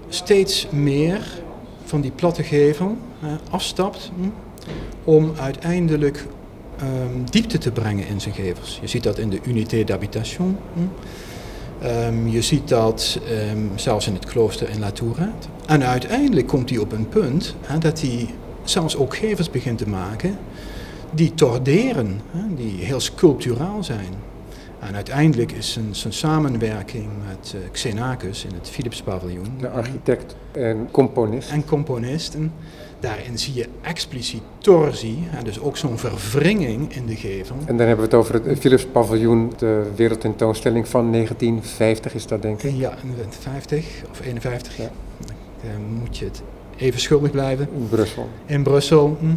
[0.08, 1.42] steeds meer
[1.84, 2.96] van die platte gevel
[3.50, 4.28] afstapt hm,
[5.04, 6.26] om uiteindelijk
[6.82, 8.78] um, diepte te brengen in zijn gevels.
[8.80, 10.56] Je ziet dat in de unité d'habitation.
[11.80, 11.86] Hm.
[11.86, 15.48] Um, je ziet dat um, zelfs in het klooster in La Tourette.
[15.66, 18.34] En uiteindelijk komt hij op een punt hè, dat hij
[18.64, 20.38] zelfs ook gevels begint te maken
[21.14, 24.14] die torderen, hè, die heel sculpturaal zijn.
[24.80, 29.54] En uiteindelijk is zijn, zijn samenwerking met uh, Xenakis in het Philips paviljoen.
[29.60, 31.50] De architect en componist.
[31.50, 32.52] En componisten.
[33.04, 37.56] Daarin zie je expliciet torsie, en dus ook zo'n verwringing in de gevel.
[37.64, 42.42] En dan hebben we het over het Philips paviljoen, de wereldtentoonstelling van 1950 is dat
[42.42, 42.74] denk ik?
[42.76, 42.94] Ja,
[43.28, 44.76] 50 of 51.
[44.76, 44.90] Ja.
[45.62, 46.42] Dan moet je het
[46.76, 47.68] even schuldig blijven.
[47.74, 48.28] In Brussel.
[48.46, 49.16] In Brussel.
[49.20, 49.34] Hm.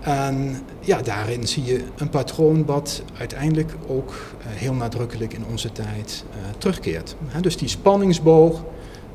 [0.00, 5.72] En ja, daarin zie je een patroon wat uiteindelijk ook uh, heel nadrukkelijk in onze
[5.72, 7.16] tijd uh, terugkeert.
[7.40, 8.62] dus die spanningsboog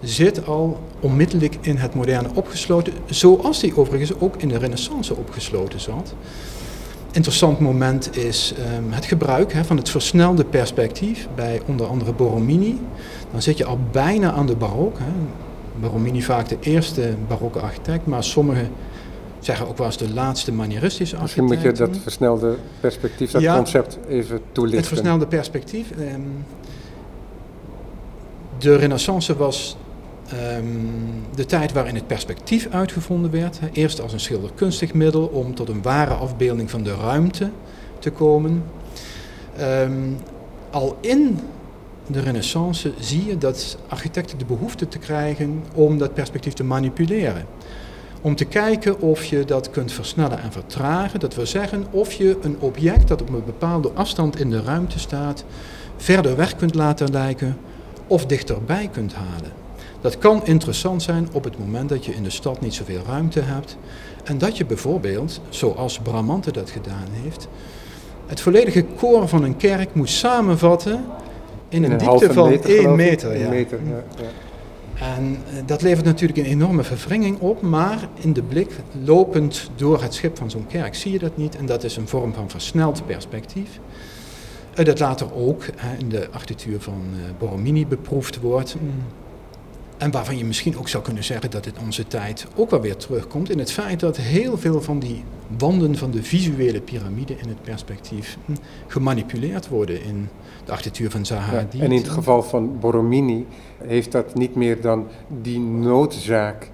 [0.01, 5.79] zit al onmiddellijk in het moderne opgesloten, zoals die overigens ook in de renaissance opgesloten
[5.79, 6.13] zat.
[7.11, 12.79] Interessant moment is um, het gebruik van het versnelde perspectief bij onder andere Borromini.
[13.31, 14.97] Dan zit je al bijna aan de barok.
[14.97, 15.11] Hè.
[15.79, 18.69] Borromini vaak de eerste barokke architect, maar sommigen
[19.39, 21.49] zeggen ook wel eens de laatste manieristische architect.
[21.49, 24.79] Misschien moet je dat versnelde perspectief, dat concept even toelichten.
[24.79, 25.91] Het versnelde perspectief.
[25.99, 26.45] Um,
[28.57, 29.77] de renaissance was
[31.35, 33.59] de tijd waarin het perspectief uitgevonden werd.
[33.73, 37.49] Eerst als een schilderkunstig middel om tot een ware afbeelding van de ruimte
[37.99, 38.63] te komen.
[39.59, 40.17] Um,
[40.69, 41.39] al in
[42.07, 47.45] de renaissance zie je dat architecten de behoefte te krijgen om dat perspectief te manipuleren.
[48.21, 51.19] Om te kijken of je dat kunt versnellen en vertragen.
[51.19, 54.99] Dat wil zeggen of je een object dat op een bepaalde afstand in de ruimte
[54.99, 55.43] staat,
[55.97, 57.57] verder weg kunt laten lijken
[58.07, 59.60] of dichterbij kunt halen.
[60.01, 63.39] Dat kan interessant zijn op het moment dat je in de stad niet zoveel ruimte
[63.39, 63.77] hebt.
[64.23, 67.47] En dat je bijvoorbeeld, zoals Bramante dat gedaan heeft,
[68.25, 71.05] het volledige koor van een kerk moet samenvatten
[71.69, 73.37] in een, diepte van 1 meter.
[73.37, 73.49] ja.
[73.49, 74.29] meter ja, ja.
[75.01, 78.71] En eh, dat levert natuurlijk een enorme verwringing op, maar in de blik
[79.03, 81.55] lopend door het schip van zo'n kerk zie je dat niet.
[81.55, 83.79] En dat is een vorm van versneld perspectief.
[84.73, 85.65] Eh, dat later ook
[85.97, 88.75] in de architectuur van eh, Borromini beproefd wordt.
[90.01, 92.95] En waarvan je misschien ook zou kunnen zeggen dat het onze tijd ook wel weer
[92.95, 95.23] terugkomt in het feit dat heel veel van die
[95.57, 98.51] wanden van de visuele piramide in het perspectief hm,
[98.87, 100.29] gemanipuleerd worden in
[100.65, 103.45] de architectuur van Zaha ja, En in het geval van Borromini
[103.77, 105.07] heeft dat niet meer dan
[105.41, 106.71] die noodzaak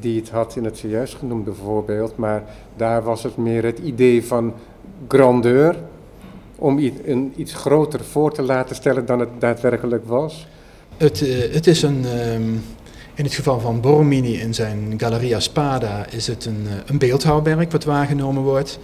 [0.00, 2.42] die het had in het zojuist genoemde voorbeeld, maar
[2.76, 4.54] daar was het meer het idee van
[5.08, 5.76] grandeur,
[6.56, 10.46] om een iets groter voor te laten stellen dan het daadwerkelijk was.
[10.98, 12.64] Het, uh, het is een, um,
[13.14, 17.72] in het geval van Borromini in zijn Galleria Spada is het een, uh, een beeldhouwwerk
[17.72, 18.78] wat waargenomen wordt.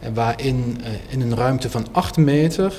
[0.00, 2.74] En waarin in een ruimte van 8 meter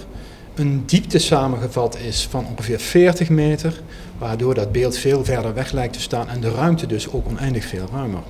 [0.56, 3.82] een diepte samengevat is van ongeveer 40 meter.
[4.18, 7.66] Waardoor dat beeld veel verder weg lijkt te staan en de ruimte dus ook oneindig
[7.66, 8.22] veel ruimer.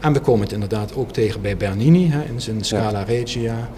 [0.00, 3.68] En we komen het inderdaad ook tegen bij Bernini hè, in zijn Scala Regia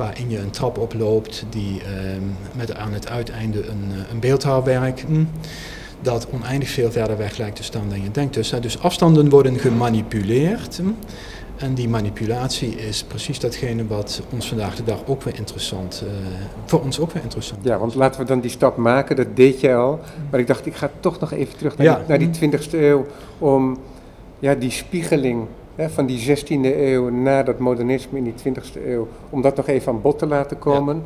[0.00, 2.22] waarin je een trap oploopt die ehm,
[2.56, 5.24] met aan het uiteinde een, eh, een beeldhouwwerk hm,
[6.02, 8.34] dat oneindig veel verder weg lijkt te staan dan je denkt.
[8.34, 10.76] Dus, dus afstanden worden gemanipuleerd.
[10.76, 10.88] Hm,
[11.56, 16.10] en die manipulatie is precies datgene wat ons vandaag de dag ook weer interessant, uh,
[16.66, 19.60] voor ons ook weer interessant Ja, want laten we dan die stap maken, dat deed
[19.60, 20.00] je al.
[20.30, 23.06] Maar ik dacht, ik ga toch nog even terug naar, die, naar die 20e eeuw
[23.38, 23.78] om
[24.38, 25.46] ja, die spiegeling
[25.88, 29.92] van die 16e eeuw naar dat modernisme in die 20e eeuw, om dat nog even
[29.92, 31.02] aan bod te laten komen.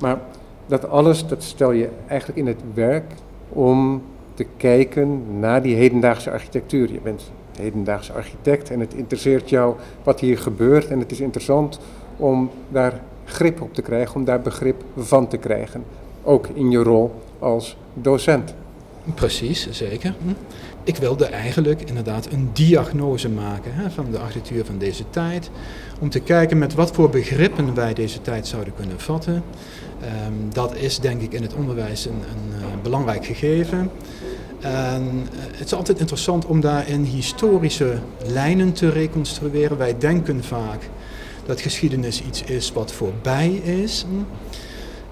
[0.00, 0.20] Maar
[0.66, 3.12] dat alles, dat stel je eigenlijk in het werk
[3.48, 4.02] om
[4.34, 6.92] te kijken naar die hedendaagse architectuur.
[6.92, 11.78] Je bent hedendaagse architect en het interesseert jou wat hier gebeurt en het is interessant
[12.16, 15.84] om daar grip op te krijgen, om daar begrip van te krijgen.
[16.22, 18.54] Ook in je rol als docent.
[19.14, 20.14] Precies, zeker.
[20.22, 20.32] Hm.
[20.86, 25.50] Ik wilde eigenlijk inderdaad een diagnose maken hè, van de architectuur van deze tijd.
[26.00, 29.34] Om te kijken met wat voor begrippen wij deze tijd zouden kunnen vatten.
[29.34, 33.90] Um, dat is denk ik in het onderwijs een, een uh, belangrijk gegeven.
[34.60, 39.76] En uh, het is altijd interessant om daarin historische lijnen te reconstrueren.
[39.76, 40.88] Wij denken vaak
[41.46, 44.06] dat geschiedenis iets is wat voorbij is.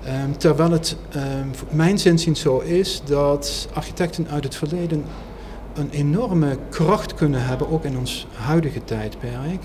[0.06, 0.96] Um, terwijl het
[1.52, 5.04] voor mijn zinzien zo is dat architecten uit het verleden
[5.74, 9.64] een enorme kracht kunnen hebben, ook in ons huidige tijdperk.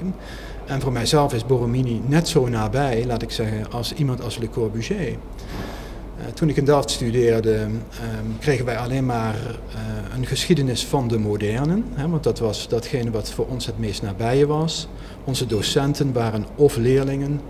[0.65, 4.49] En voor mijzelf is Borromini net zo nabij, laat ik zeggen, als iemand als Le
[4.49, 5.17] Corbusier.
[6.19, 11.07] Uh, toen ik in Delft studeerde, um, kregen wij alleen maar uh, een geschiedenis van
[11.07, 11.85] de modernen.
[11.93, 14.87] Hè, want dat was datgene wat voor ons het meest nabije was.
[15.23, 17.41] Onze docenten waren of leerlingen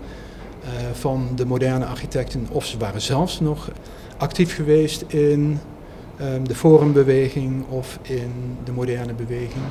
[0.62, 3.70] uh, van de moderne architecten, of ze waren zelfs nog
[4.16, 5.58] actief geweest in
[6.22, 9.64] um, de forumbeweging of in de moderne beweging.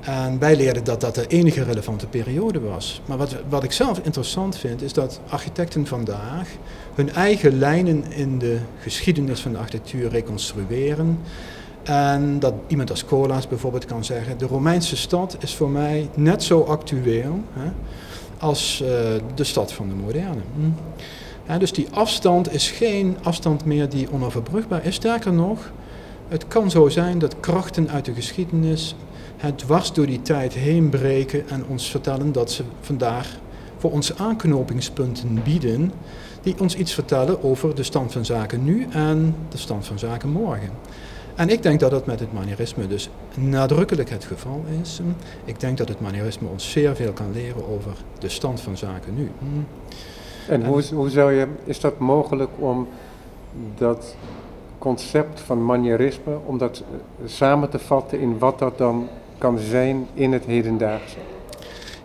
[0.00, 3.00] En wij leerden dat dat de enige relevante periode was.
[3.06, 6.48] Maar wat, wat ik zelf interessant vind, is dat architecten vandaag
[6.94, 11.18] hun eigen lijnen in de geschiedenis van de architectuur reconstrueren.
[11.82, 16.42] En dat iemand als Colas bijvoorbeeld kan zeggen: de Romeinse stad is voor mij net
[16.42, 17.70] zo actueel hè,
[18.38, 18.88] als uh,
[19.34, 20.40] de stad van de moderne.
[20.54, 20.70] Hm.
[21.58, 24.94] Dus die afstand is geen afstand meer die onoverbrugbaar is.
[24.94, 25.70] Sterker nog,
[26.28, 28.96] het kan zo zijn dat krachten uit de geschiedenis
[29.36, 33.28] het dwars door die tijd heen breken en ons vertellen dat ze vandaag
[33.78, 35.92] voor ons aanknopingspunten bieden
[36.42, 40.28] die ons iets vertellen over de stand van zaken nu en de stand van zaken
[40.28, 40.70] morgen.
[41.34, 45.00] En ik denk dat dat met het manierisme dus nadrukkelijk het geval is.
[45.44, 49.14] Ik denk dat het manierisme ons zeer veel kan leren over de stand van zaken
[49.14, 49.30] nu.
[50.48, 52.88] En hoe, hoe zou je, is dat mogelijk om
[53.76, 54.14] dat
[54.78, 56.82] concept van manierisme, om dat
[57.26, 61.16] samen te vatten in wat dat dan kan zijn in het hedendaagse?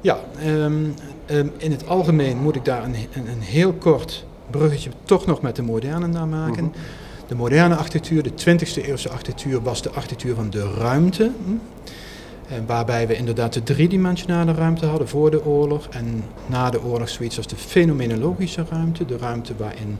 [0.01, 0.93] Ja, um,
[1.31, 5.41] um, in het algemeen moet ik daar een, een, een, heel kort bruggetje toch nog
[5.41, 6.63] met de moderne naar maken.
[6.63, 6.81] Mm -hmm.
[7.27, 11.31] De moderne architectuur, de 20e eeuwse architectuur, was de architectuur van de ruimte.
[12.47, 12.65] Hm?
[12.65, 17.37] waarbij we inderdaad de driedimensionale ruimte hadden voor de oorlog en na de oorlog zoiets
[17.37, 19.97] als de fenomenologische ruimte, de ruimte waarin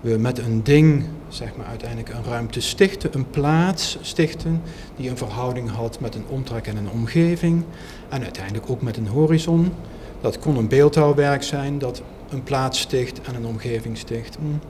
[0.00, 4.62] we met een ding zeg maar, uiteindelijk een ruimte stichten, een plaats stichten
[4.96, 7.64] die een verhouding had met een omtrek en een omgeving
[8.08, 9.72] en uiteindelijk ook met een horizon.
[10.20, 14.36] Dat kon een beeldhouwwerk zijn dat een plaats sticht en een omgeving sticht.
[14.36, 14.66] Hm.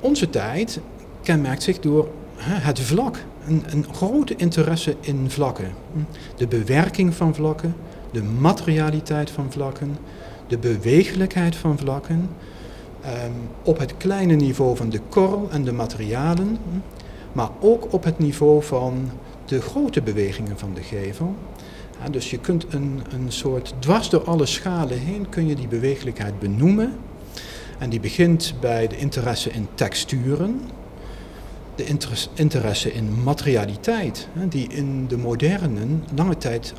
[0.00, 0.80] Onze tijd
[1.22, 2.08] kenmerkt zich door
[2.40, 3.16] het vlak,
[3.50, 5.72] een, grote interesse in vlakken.
[6.36, 7.74] De bewerking van vlakken,
[8.12, 9.96] de materialiteit van vlakken,
[10.46, 12.28] de bewegelijkheid van vlakken,
[13.00, 13.30] Ehm,
[13.62, 16.58] op het kleine niveau van de korrel en de materialen,
[17.32, 19.10] maar ook op het niveau van
[19.44, 21.34] de grote bewegingen van de gevel.
[22.10, 26.38] dus je kunt een, een soort dwars door alle schalen heen kun je die bewegelijkheid
[26.38, 26.92] benoemen.
[27.78, 30.60] En die begint bij de interesse in texturen,
[31.86, 35.80] de interesse in materialiteit, die in de moderne
[36.14, 36.72] lange tijd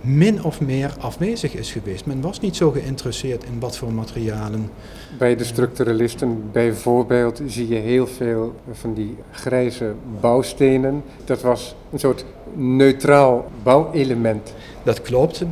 [0.00, 2.06] min of meer afwezig is geweest.
[2.06, 4.70] Men was niet zo geïnteresseerd in wat voor materialen.
[5.18, 11.02] Bij de structuralisten bijvoorbeeld zie je heel veel van die grijze bouwstenen.
[11.24, 12.24] Dat was een soort
[12.54, 14.54] neutraal bouwelement.
[14.82, 15.42] Dat klopt.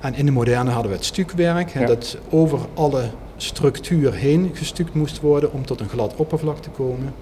[0.00, 5.20] En in de moderne hadden we het stukwerk, dat over alle structuur heen gestuukt moest
[5.20, 7.14] worden om tot een glad oppervlak te komen.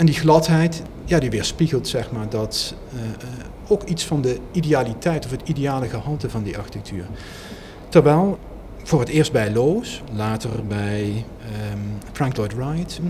[0.00, 3.00] En die gladheid, ja, die weerspiegelt zeg maar dat uh,
[3.68, 7.04] ook iets van de idealiteit of het ideale gehalte van die architectuur.
[7.88, 8.38] Terwijl
[8.82, 11.24] voor het eerst bij Loos, later bij
[11.72, 13.00] um, Frank Lloyd Wright,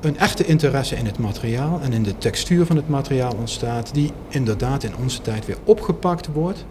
[0.00, 4.12] een echte interesse in het materiaal en in de textuur van het materiaal ontstaat, die
[4.28, 6.64] inderdaad in onze tijd weer opgepakt wordt.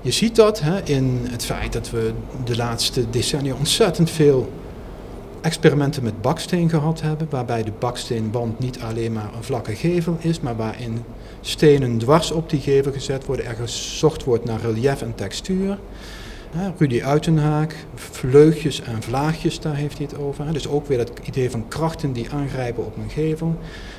[0.00, 2.12] Je ziet dat hè, in het feit dat we
[2.44, 4.52] de laatste decennia ontzettend veel
[5.44, 10.40] experimenten met baksteen gehad hebben, waarbij de baksteenwand niet alleen maar een vlakke gevel is,
[10.40, 11.02] maar waarin
[11.40, 15.78] stenen dwars op die gevel gezet worden, er gezocht wordt naar relief en textuur.
[16.78, 20.52] Rudy Uitenhaak, vleugjes en vlaagjes, daar heeft hij het over.
[20.52, 23.54] Dus ook weer het idee van krachten die aangrijpen op een gevel.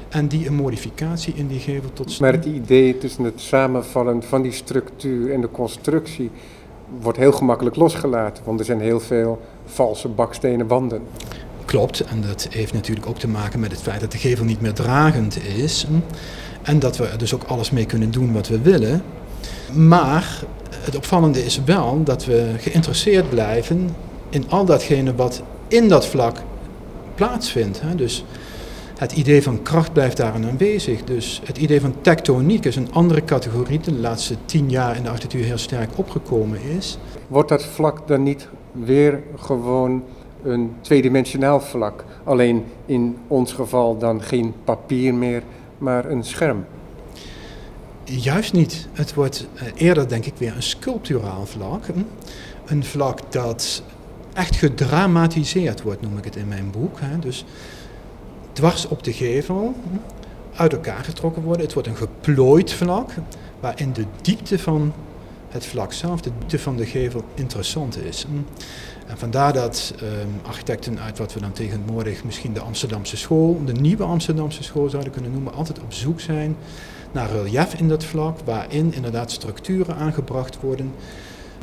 [0.10, 2.20] En die een modificatie in die gevel tot stand.
[2.20, 6.32] Maar het idee tussen het samenvallen van die structuur en de constructie
[7.02, 8.44] wordt heel gemakkelijk losgelaten.
[8.46, 11.02] Want er zijn heel veel valse bakstenen wanden.
[11.66, 14.62] Klopt, en dat heeft natuurlijk ook te maken met het feit dat de gevel niet
[14.62, 15.88] meer dragend is.
[16.62, 19.04] En dat we er dus ook alles mee kunnen doen wat we willen.
[19.74, 23.90] Maar het opvallende is wel dat we geïnteresseerd blijven
[24.30, 26.38] in al datgene wat in dat vlak
[27.16, 27.82] plaatsvindt.
[27.96, 28.26] Dus
[28.98, 31.04] het idee van kracht blijft daarin aanwezig.
[31.04, 35.04] Dus het idee van tectoniek is een andere categorie die de laatste tien jaar in
[35.04, 36.98] de architectuur heel sterk opgekomen is.
[37.28, 38.48] Wordt dat vlak dan niet
[38.84, 40.04] weer gewoon
[40.44, 42.06] een tweedimensionaal vlak?
[42.24, 45.44] Alleen in ons geval dan geen papier meer,
[45.78, 46.66] maar een scherm.
[48.04, 48.88] Juist niet.
[48.94, 51.86] Het wordt eh, eerder denk ik weer een sculpturaal vlak.
[51.86, 52.00] Hm?
[52.66, 53.84] Een vlak dat
[54.34, 57.00] echt gedramatiseerd wordt, noem ik het in mijn boek.
[57.20, 57.46] Dus
[58.54, 59.98] dwars op de gevel, hm?
[60.62, 61.62] uit elkaar getrokken worden.
[61.66, 63.10] Het wordt een geplooid vlak,
[63.60, 64.94] waarin de diepte van
[65.56, 68.24] het vlak zelf, de diepte van de gevel, interessant is.
[68.24, 68.62] Hm?
[69.08, 73.74] En vandaar dat um, architecten uit wat we dan tegenwoordig misschien de Amsterdamse school, de
[73.74, 76.56] nieuwe Amsterdamse school zouden kunnen noemen, altijd op zoek zijn
[77.12, 80.92] naar relief in dat vlak, waarin inderdaad structuren aangebracht worden,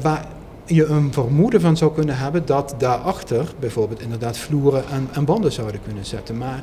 [0.02, 0.26] waar
[0.64, 5.52] je een vermoeden van zou kunnen hebben dat daarachter bijvoorbeeld inderdaad vloeren en, en wanden
[5.52, 6.38] zouden kunnen zetten.
[6.38, 6.62] Maar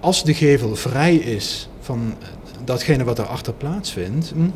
[0.00, 2.14] als de gevel vrij is van
[2.64, 4.48] datgene wat erachter plaatsvindt, hm,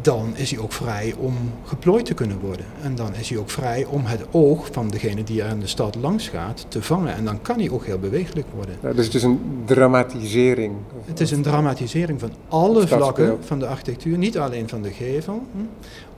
[0.00, 1.34] dan is hij ook vrij om
[1.64, 2.66] geplooid te kunnen worden.
[2.82, 5.66] En dan is hij ook vrij om het oog van degene die er in de
[5.66, 7.14] stad langs gaat te vangen.
[7.14, 8.76] En dan kan hij ook heel bewegelijk worden.
[8.82, 10.74] Ja, dus het is een dramatisering?
[11.04, 14.18] Het is een dramatisering van alle vlakken van de architectuur.
[14.18, 15.62] Niet alleen van de gevel, hm?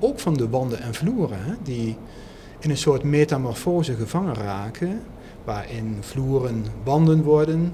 [0.05, 1.39] ook van de wanden en vloeren.
[1.41, 1.97] Hè, die
[2.59, 5.01] in een soort metamorfose gevangen raken.
[5.45, 7.73] Waarin vloeren wanden worden,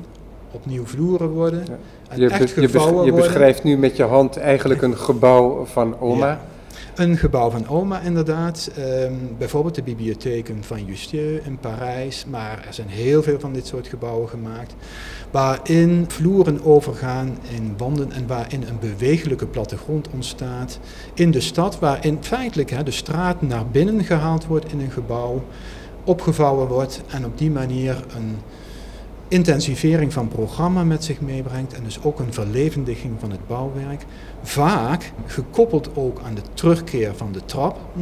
[0.54, 1.64] opnieuw vloeren worden.
[2.08, 2.60] En je, echt je,
[3.04, 6.40] je beschrijft nu met je hand eigenlijk een gebouw van oma.
[6.94, 8.70] Een gebouw van oma inderdaad.
[8.76, 12.24] Ehm, bijvoorbeeld de bibliotheken van Justieu in Parijs.
[12.30, 14.74] Maar er zijn heel veel van dit soort gebouwen gemaakt.
[15.30, 20.78] Waarin vloeren overgaan in wanden en waarin een bewegelijke plattegrond ontstaat.
[21.14, 25.42] In de stad waarin feitelijk hè, de straat naar binnen gehaald wordt in een gebouw.
[26.04, 28.36] Opgevouwen wordt en op die manier een
[29.28, 34.04] intensivering van programma met zich meebrengt en dus ook een verlevendiging van het bouwwerk.
[34.42, 38.00] Vaak gekoppeld ook aan de terugkeer van de trap, hm,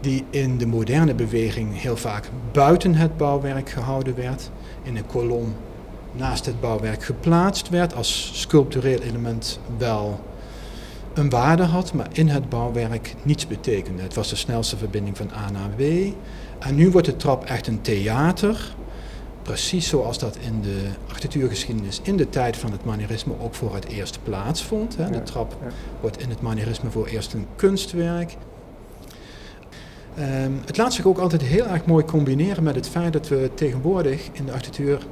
[0.00, 4.50] die in de moderne beweging heel vaak buiten het bouwwerk gehouden werd,
[4.82, 5.54] in een kolom
[6.12, 10.20] naast het bouwwerk geplaatst werd, als sculptureel element wel
[11.14, 14.02] een waarde had, maar in het bouwwerk niets betekende.
[14.02, 15.80] Het was de snelste verbinding van A naar B.
[16.58, 18.74] En nu wordt de trap echt een theater
[19.44, 23.84] precies zoals dat in de architectuurgeschiedenis in de tijd van het manierisme ook voor het
[23.84, 24.96] eerst plaatsvond.
[24.96, 25.10] Hè.
[25.10, 25.56] De trap
[26.00, 28.36] wordt in het manierisme voor eerst een kunstwerk.
[30.18, 33.50] Um, het laat zich ook altijd heel erg mooi combineren met het feit dat we
[33.54, 35.06] tegenwoordig in de architectuur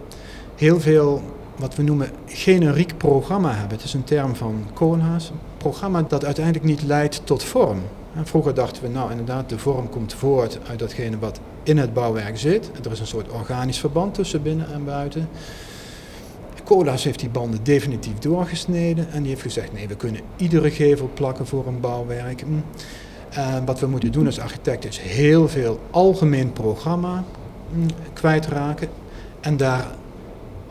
[0.57, 1.23] heel veel
[1.57, 3.77] wat we noemen generiek programma hebben.
[3.77, 5.31] Het is een term van Koolhaas.
[5.31, 7.79] Een programma dat uiteindelijk niet leidt tot vorm.
[8.23, 12.39] vroeger dachten we, nou inderdaad, de vorm komt voort uit datgene wat in het bouwwerk
[12.39, 12.71] zit.
[12.85, 15.29] Er is een soort organisch verband tussen binnen en buiten.
[16.65, 21.11] Koolhaas heeft die banden definitief doorgesneden en die heeft gezegd, nee, we kunnen iedere gevel
[21.15, 22.41] plakken voor een bouwwerk.
[22.41, 22.49] Hm.
[23.29, 27.25] En wat we moeten doen als architect is heel veel algemeen programma
[27.73, 28.89] hm, kwijtraken
[29.41, 29.87] en daar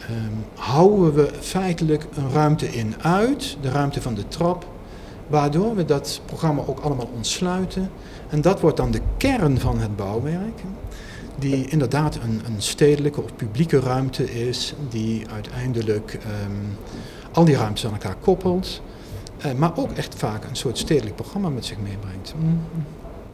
[0.10, 4.66] um, houden we feitelijk een ruimte in uit, de ruimte van de trap,
[5.28, 7.90] waardoor we dat programma ook allemaal ontsluiten.
[8.32, 10.62] En dat wordt dan de kern van het bouwwerk,
[11.40, 16.78] die inderdaad een, een stedelijke of publieke ruimte is, die uiteindelijk um,
[17.32, 18.82] al die ruimtes aan elkaar koppelt,
[19.46, 22.34] uh, maar ook echt vaak een soort stedelijk programma met zich meebrengt.
[22.38, 22.62] Mm.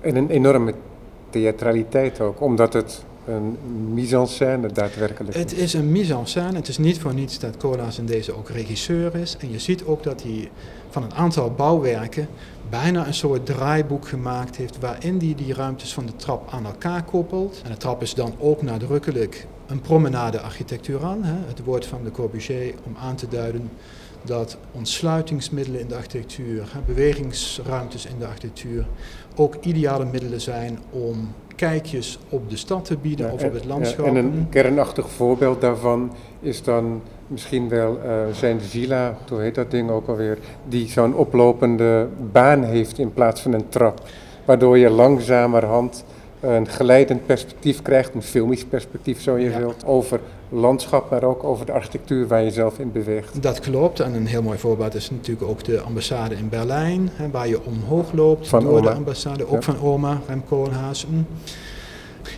[0.01, 0.73] En een enorme
[1.29, 3.57] theatraliteit ook, omdat het een
[3.93, 6.55] mise-en-scène daadwerkelijk Het is een mise-en-scène.
[6.55, 9.37] Het is niet voor niets dat Colas in deze ook regisseur is.
[9.39, 10.49] En je ziet ook dat hij
[10.89, 12.27] van een aantal bouwwerken
[12.69, 17.03] bijna een soort draaiboek gemaakt heeft waarin hij die ruimtes van de trap aan elkaar
[17.03, 17.61] koppelt.
[17.63, 21.17] En de trap is dan ook nadrukkelijk een promenade architecturaal.
[21.23, 23.71] Het woord van de Corbusier om aan te duiden
[24.23, 28.87] dat ontsluitingsmiddelen in de architectuur, bewegingsruimtes in de architectuur,
[29.35, 34.05] ook ideale middelen zijn om kijkjes op de stad te bieden of op het landschap.
[34.05, 39.71] en een kernachtig voorbeeld daarvan is dan misschien wel uh, zijn villa, hoe heet dat
[39.71, 40.37] ding ook alweer,
[40.67, 44.01] die zo'n oplopende baan heeft in plaats van een trap.
[44.45, 46.03] Waardoor je langzamerhand
[46.39, 50.19] een geleidend perspectief krijgt, een filmisch perspectief zo je wilt, over
[50.49, 53.41] landschap, maar ook over de architectuur waar je zelf in beweegt.
[53.43, 53.99] Dat klopt.
[53.99, 57.65] En een heel mooi voorbeeld is natuurlijk ook de ambassade in Berlijn, hè, waar je
[57.65, 58.89] omhoog loopt van door Oma.
[58.89, 61.07] de ambassade, ook van Oma, Rem Koolhaas.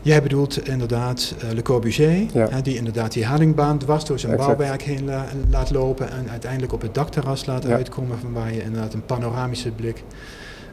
[0.01, 2.47] Jij bedoelt inderdaad uh, Le Corbusier, ja.
[2.49, 4.57] hè, die inderdaad die hellingbaan dwars door zijn exact.
[4.57, 7.69] bouwwerk heen la laat lopen en uiteindelijk op het dakterras laat ja.
[7.69, 10.03] uitkomen, van waar je inderdaad een panoramische blik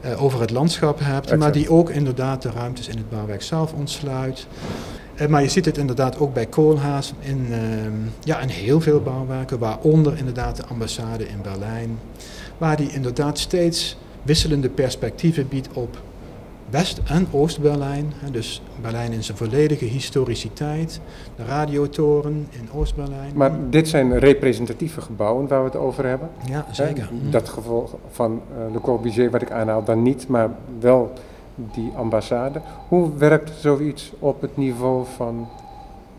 [0.06, 1.40] uh, over het landschap hebt, exact.
[1.40, 4.46] maar die ook inderdaad de ruimtes in het bouwwerk zelf ontsluit.
[5.20, 7.56] Uh, maar je ziet het inderdaad ook bij Koolhaas in, uh,
[8.24, 11.98] ja, in heel veel bouwwerken, waaronder inderdaad de ambassade in Berlijn,
[12.58, 16.02] waar die inderdaad steeds wisselende perspectieven biedt op
[16.70, 18.12] West- en Oost-Berlijn.
[18.30, 21.00] Dus Berlijn in zijn volledige historiciteit,
[21.36, 23.32] de radiotoren in Oost-Berlijn.
[23.34, 26.28] Maar dit zijn representatieve gebouwen waar we het over hebben.
[26.48, 27.08] Ja, zeker.
[27.22, 27.30] Hè?
[27.30, 30.50] Dat gevolg van uh, Le Corbusier wat ik aanhaal dan niet, maar
[30.80, 31.12] wel
[31.54, 32.60] die ambassade.
[32.88, 35.48] Hoe werkt zoiets op het niveau van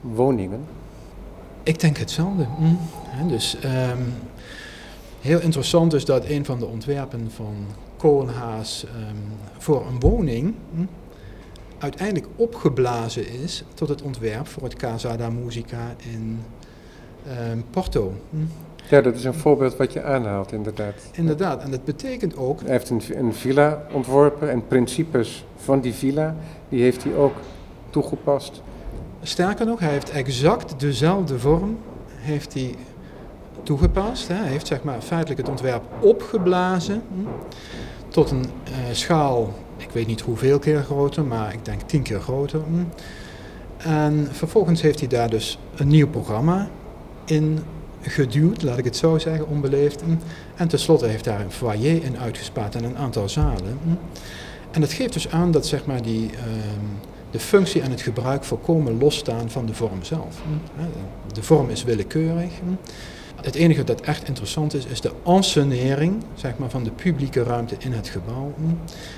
[0.01, 0.59] woningen?
[1.63, 2.45] Ik denk hetzelfde.
[2.59, 2.77] Mm.
[3.07, 4.13] He, dus um,
[5.21, 7.55] heel interessant is dat een van de ontwerpen van
[7.97, 9.17] Koolhaas um,
[9.57, 10.85] voor een woning hm,
[11.77, 16.39] uiteindelijk opgeblazen is tot het ontwerp voor het Casa da Musica in
[17.51, 18.13] um, Porto.
[18.29, 18.37] Hm.
[18.89, 20.93] Ja, dat is een voorbeeld wat je aanhaalt, inderdaad.
[21.11, 22.61] Inderdaad, en dat betekent ook...
[22.61, 26.35] Hij heeft een, een villa ontworpen en principes van die villa,
[26.69, 27.35] die heeft hij ook
[27.89, 28.61] toegepast.
[29.21, 31.77] Sterker nog, hij heeft exact dezelfde vorm
[32.27, 32.75] heeft hij
[33.67, 34.27] toegepast.
[34.27, 37.27] Hij heeft zeg maar feitelijk het ontwerp opgeblazen hm,
[38.07, 42.19] tot een uh, schaal, ik weet niet hoeveel keer groter, maar ik denk tien keer
[42.19, 42.59] groter.
[42.59, 42.83] Hm.
[43.77, 46.69] En vervolgens heeft hij daar dus een nieuw programma
[47.25, 47.59] in
[48.01, 50.01] geduwd, laat ik het zo zeggen, onbeleefd.
[50.01, 50.15] Hm.
[50.55, 53.79] En tenslotte heeft daar een foyer in uitgespaard en een aantal zalen.
[54.71, 56.23] En dat geeft dus aan dat zeg maar die...
[56.23, 56.37] Uh,
[57.31, 60.41] de functie en het gebruik volkomen losstaan van de vorm zelf.
[61.33, 62.51] De vorm is willekeurig.
[63.41, 67.75] Het enige dat echt interessant is, is de ensenering zeg maar, van de publieke ruimte
[67.79, 68.53] in het gebouw.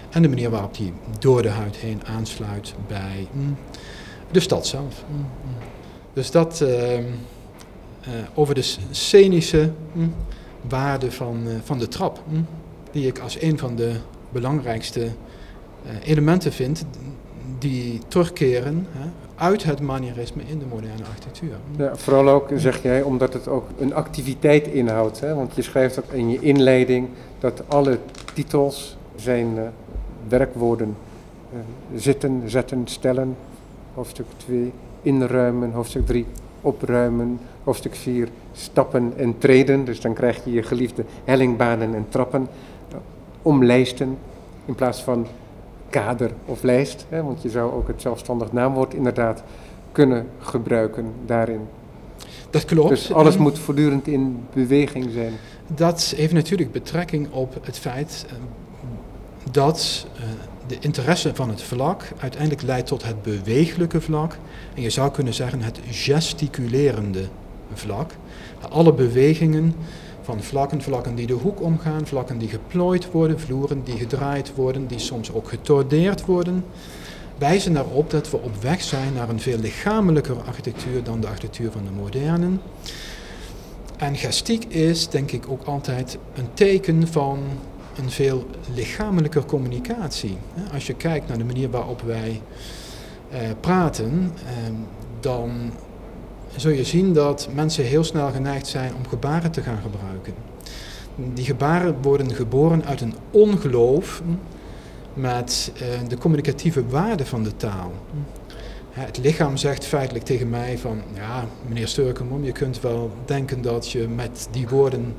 [0.10, 3.28] En de manier waarop die door de huid heen aansluit bij
[4.32, 5.04] de stad zelf.
[6.14, 7.04] Dus dat uh, uh,
[8.34, 9.72] over de scenische
[10.62, 12.24] waarde van, uh, van de trap,
[12.92, 13.92] die ik als een van de
[14.30, 15.08] belangrijkste
[16.04, 16.86] elementen vind
[17.60, 18.88] die terugkeren
[19.40, 21.54] uit het manierisme in de moderne architectuur.
[21.78, 25.20] Ja, vooral ook, zeg jij, omdat het ook een activiteit inhoudt.
[25.20, 25.36] Hè?
[25.36, 27.08] Want je schrijft ook in je inleiding
[27.40, 28.00] dat alle
[28.34, 29.62] titels zijn uh,
[30.28, 30.96] werkwoorden
[31.54, 31.60] uh,
[31.96, 33.36] zitten, zetten, stellen.
[33.94, 34.72] Hoofdstuk 2,
[35.02, 35.72] inruimen.
[35.72, 36.26] Hoofdstuk 3,
[36.62, 37.40] opruimen.
[37.64, 39.86] Hoofdstuk 4, stappen en treden.
[39.86, 42.48] Dus dan krijg je je geliefde hellingbanen en trappen.
[42.92, 42.98] Uh,
[43.42, 44.18] omlijsten
[44.66, 45.28] in plaats van
[45.90, 49.44] kader of lijst, hè, want je zou ook het zelfstandig naamwoord inderdaad
[49.92, 51.62] kunnen gebruiken daarin.
[52.50, 52.90] Dat klopt.
[52.90, 55.34] Dus alles En moet voortdurend in beweging zijn.
[55.68, 58.36] Dat heeft natuurlijk betrekking op het feit eh,
[59.52, 60.22] dat eh,
[60.68, 64.38] de interesse van het vlak uiteindelijk leidt tot het bewegelijke vlak.
[64.76, 67.24] En je zou kunnen zeggen het gesticulerende
[67.74, 68.12] vlak.
[68.70, 69.74] Alle bewegingen
[70.22, 74.88] van vlakken, vlakken die de hoek omgaan, vlakken die geplooid worden, vloeren die gedraaid worden,
[74.88, 76.66] die soms ook getordeerd worden,
[77.38, 81.72] wijzen erop dat we op weg zijn naar een veel lichamelijker architectuur dan de architectuur
[81.72, 82.62] van de modernen.
[83.98, 87.40] En gestiek is denk ik ook altijd een teken van
[87.98, 90.38] een veel lichamelijker communicatie.
[90.74, 92.42] Als je kijkt naar de manier waarop wij
[93.30, 94.74] eh, praten, eh,
[95.20, 95.72] dan
[96.60, 100.34] zul je zien dat mensen heel snel geneigd zijn om gebaren te gaan gebruiken.
[101.34, 104.22] Die gebaren worden geboren uit een ongeloof
[105.14, 107.92] met eh, de communicatieve waarde van de taal.
[108.90, 113.92] Het lichaam zegt feitelijk tegen mij van, ja, meneer Sturkenbom, je kunt wel denken dat
[113.92, 115.14] je met die woorden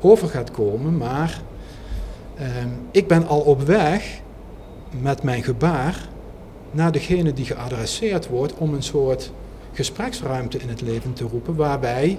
[0.00, 1.40] over gaat komen, maar
[2.36, 4.20] ehm, ik ben al op weg
[5.00, 6.08] met mijn gebaar
[6.70, 9.32] naar degene die geadresseerd wordt om een soort
[9.76, 12.18] gespreksruimte in het leven te roepen, waarbij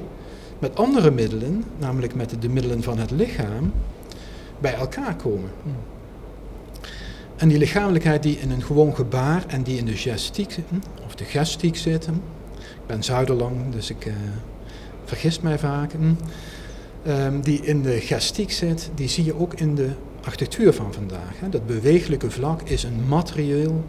[0.59, 3.73] met andere middelen, namelijk met de middelen van het lichaam,
[4.59, 5.49] bij elkaar komen.
[7.35, 10.57] En die lichamelijkheid die in een gewoon gebaar en die in de gestiek,
[11.05, 12.07] of de gestiek zit.
[12.57, 14.13] Ik ben zuiderlang, dus ik uh,
[15.05, 15.93] vergis mij vaak.
[17.07, 19.89] Um, die in de gestiek zit, die zie je ook in de
[20.23, 21.39] architectuur van vandaag.
[21.39, 21.49] Hè.
[21.49, 23.83] Dat bewegelijke vlak is een materieel,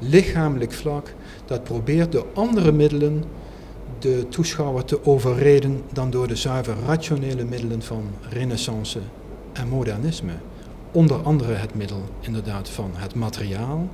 [0.00, 1.14] lichamelijk vlak
[1.50, 3.24] dat probeert door andere middelen
[3.98, 8.98] de toeschouwer te overreden dan door de zuiver rationele middelen van renaissance
[9.52, 10.32] en modernisme
[10.92, 13.88] onder andere het middel inderdaad van het materiaal,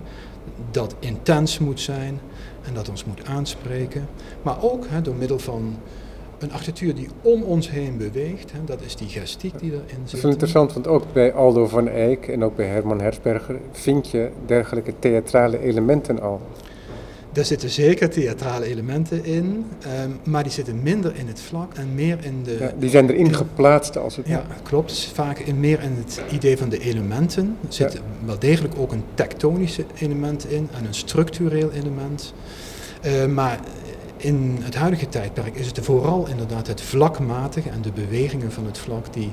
[0.71, 2.21] dat intens moet zijn
[2.63, 4.09] en dat ons moet aanspreken,
[4.43, 5.77] maar ook door middel van
[6.39, 10.11] een architectuur die om ons heen beweegt, hè, dat is die gestiek die erin zit.
[10.11, 14.11] Dat is interessant, want ook bij Aldo van Eyck en ook bij Herman Hersberger vind
[14.11, 16.41] je dergelijke theatrale elementen al.
[17.37, 19.65] Daar zitten zeker theatrale elementen in,
[20.05, 22.57] um, maar die zitten minder in het vlak en meer in de...
[22.61, 25.11] Ja, die zijn erin geplaatst als het Ja, klopt.
[25.15, 27.57] Vaak in, meer in het idee van de elementen.
[27.67, 27.99] Er zit ja.
[28.25, 32.35] wel degelijk ook een tektonische element in en een structureel element.
[33.05, 33.61] Uh, maar
[34.17, 38.79] in het huidige tijdperk is het vooral inderdaad het vlakmatige en de bewegingen van het
[38.79, 39.33] vlak die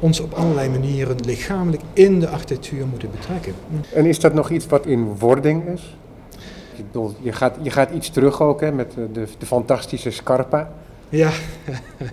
[0.00, 3.54] ons op allerlei manieren lichamelijk in de architectuur moeten betrekken.
[3.94, 5.96] En is dat nog iets wat in wording is?
[7.20, 10.72] Je, gaat, je gaat iets terug ook hè, met de, de fantastische Scarpa.
[11.08, 11.30] Ja,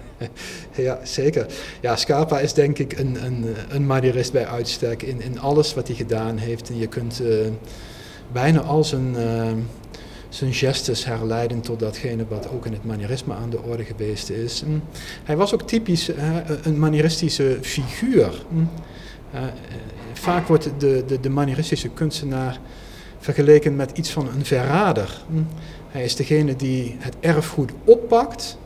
[0.75, 1.45] ja, zeker.
[1.81, 5.87] Ja, Scarpa is denk ik een, een, een manierist bij uitstek in, in alles wat
[5.87, 6.69] hij gedaan heeft.
[6.69, 7.47] En je kunt uh,
[8.31, 9.15] bijna al zijn,
[10.29, 14.63] zijn gestes herleiden tot datgene wat ook in het manierisme aan de orde geweest is.
[14.63, 14.83] En
[15.23, 16.11] hij was ook typisch
[16.63, 18.43] een manieristische figuur.
[20.13, 22.59] vaak wordt de, de, de manieristische kunstenaar
[23.19, 25.23] vergeleken met iets van een verrader.
[25.29, 25.37] Hm.
[25.89, 28.57] Hij is degene die het erfgoed oppakt,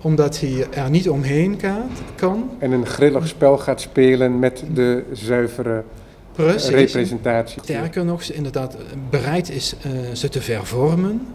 [0.00, 1.60] omdat hij er niet omheen
[2.16, 2.50] kan.
[2.58, 5.82] En een grillig spel gaat spelen met de zuivere
[6.32, 6.68] Precies.
[6.68, 7.62] representatie.
[7.62, 8.76] Sterker nog, ze inderdaad
[9.10, 11.26] bereid is uh, ze te vervormen.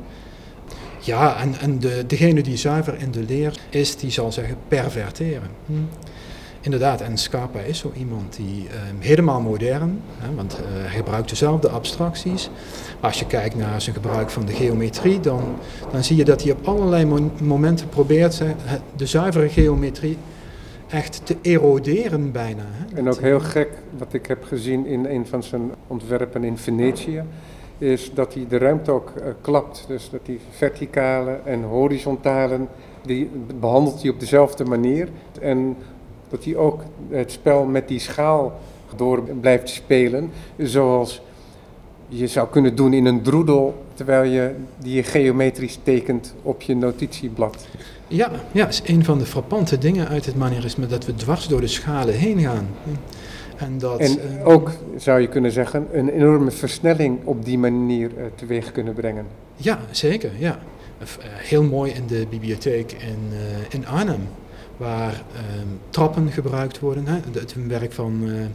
[0.99, 5.49] Ja, en, en de, degene die zuiver in de leer is, die zal zeggen perverteren.
[5.65, 5.73] Hm.
[6.65, 11.29] Inderdaad, en Scarpa is zo iemand die uh, helemaal modern, hè, want uh, hij gebruikt
[11.29, 12.49] dezelfde abstracties.
[12.99, 15.41] Maar als je kijkt naar zijn gebruik van de geometrie, dan,
[15.91, 18.41] dan zie je dat hij op allerlei mo momenten probeert
[18.95, 20.17] de zuivere geometrie
[20.87, 22.63] echt te eroderen bijna.
[22.65, 22.95] Hè.
[22.95, 27.23] En ook heel gek, wat ik heb gezien in een van zijn ontwerpen in Venetië,
[27.77, 29.85] is dat hij de ruimte ook uh, klapt.
[29.87, 32.59] Dus dat hij verticale en horizontale,
[33.01, 35.07] die behandelt hij op dezelfde manier.
[35.41, 35.75] En
[36.29, 38.59] dat hij ook het spel met die schaal
[38.95, 40.31] door blijft spelen.
[40.57, 41.21] Zoals
[42.07, 47.67] je zou kunnen doen in een droedel, terwijl je die geometrisch tekent op je notitieblad.
[48.07, 51.61] Ja, ja, is een van de frappante dingen uit het manierisme, dat we dwars door
[51.61, 52.67] de schalen heen gaan.
[53.55, 58.11] En, dat, en uh, ook, zou je kunnen zeggen, een enorme versnelling op die manier
[58.17, 59.25] uh, teweeg kunnen brengen.
[59.55, 60.59] Ja, zeker, ja.
[61.01, 63.17] Uh, heel mooi in de bibliotheek in,
[63.69, 64.27] in Arnhem
[64.77, 67.07] waar um, trappen gebruikt worden.
[67.07, 67.19] Hè?
[67.31, 68.49] Het werk van uh, um,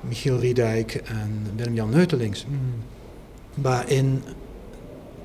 [0.00, 2.46] Michiel Riedijk en Willem-Jan Neutelings.
[2.48, 2.58] Mm.
[3.54, 4.22] Waarin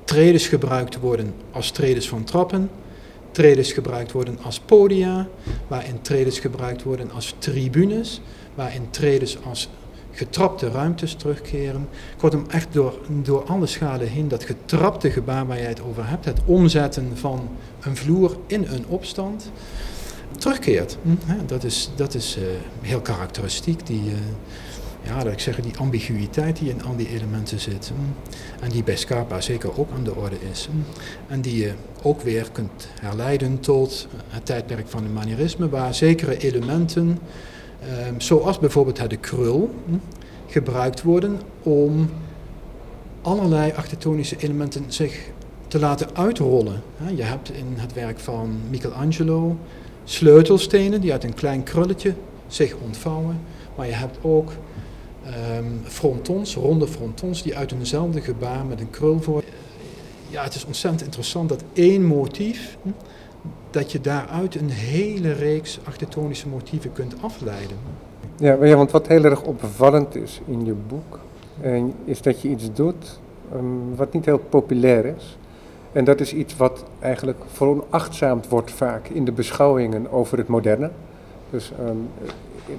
[0.04, 2.70] tredes gebruikt worden als tredes van trappen,
[3.30, 5.28] tredes gebruikt worden als podia,
[5.68, 8.20] waarin tredes gebruikt worden als tribunes,
[8.54, 9.68] waarin tredes als
[10.12, 11.88] getrapte ruimtes terugkeren.
[12.16, 16.24] Kortom, echt door, door alle schalen heen, dat getrapte gebaar waar je het over hebt,
[16.24, 17.48] het omzetten van
[17.80, 19.50] een vloer in een opstand,
[20.38, 20.96] terugkeert.
[21.02, 22.44] Hm, dat is, dat is uh,
[22.80, 24.16] heel karakteristiek, die, uh,
[25.02, 27.92] ja, dat ik zeg, die ambiguïteit die in al die elementen zit.
[28.60, 30.68] En die bij Scarpa zeker ook aan de orde is.
[31.26, 31.72] En die je
[32.02, 37.18] ook weer kunt herleiden tot het tijdperk van het manierisme, waar zekere elementen
[37.88, 39.74] Ehm, zoals bijvoorbeeld de krul,
[40.46, 42.10] gebruikt worden om
[43.22, 45.30] allerlei architectonische elementen zich
[45.70, 46.82] te laten uitrollen.
[47.14, 49.56] Je hebt in het werk van Michelangelo
[50.04, 52.14] sleutelstenen die uit een klein krulletje
[52.46, 53.40] zich ontvouwen,
[53.76, 54.52] maar je hebt ook
[55.56, 59.42] um, frontons, ronde frontons, die uit eenzelfde gebaar met een krul voor.
[60.28, 62.88] Ja, het is ontzettend interessant dat één motief hm,
[63.70, 67.76] dat je daaruit een hele reeks architectonische motieven kunt afleiden.
[68.36, 71.18] Ja, want wat heel erg opvallend is in je boek,
[72.04, 73.20] is dat je iets doet
[73.52, 75.38] ehm, wat niet heel populair is.
[75.92, 80.90] En dat is iets wat eigenlijk veronachtzaamd wordt vaak in de beschouwingen over het moderne.
[81.50, 81.96] Dus ehm,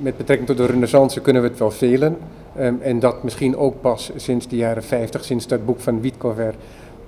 [0.02, 2.18] met betrekking tot de renaissance kunnen we het wel velen.
[2.60, 6.54] Um, en dat misschien ook pas sinds de jaren 50, sinds dat boek van Wietkover.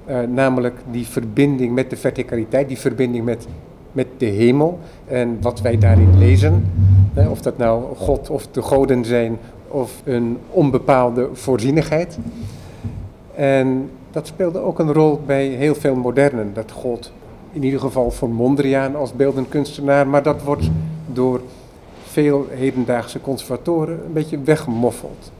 [0.08, 3.48] Uh, namelijk die verbinding met de verticaliteit, die verbinding met
[3.94, 6.72] met de hemel en wat wij daarin lezen.
[7.30, 9.38] Of dat nou God of de goden zijn
[9.68, 12.18] of een onbepaalde voorzienigheid.
[13.36, 16.52] En dat speelde ook een rol bij heel veel modernen.
[16.54, 17.12] Dat God
[17.52, 20.70] in ieder geval voor Mondriaan als beeldend kunstenaar, maar dat wordt
[21.06, 21.42] door
[22.04, 25.32] veel hedendaagse conservatoren een beetje weggemoffeld.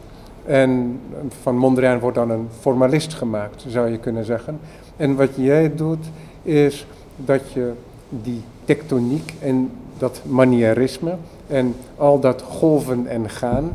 [0.46, 1.00] En
[1.42, 4.60] van Mondriaan wordt dan een formalist gemaakt, zou je kunnen zeggen.
[4.98, 6.06] En wat jij doet,
[6.44, 7.72] is dat je
[8.10, 11.16] die tectoniek en dat manierisme
[11.48, 13.72] en al dat golven en gaan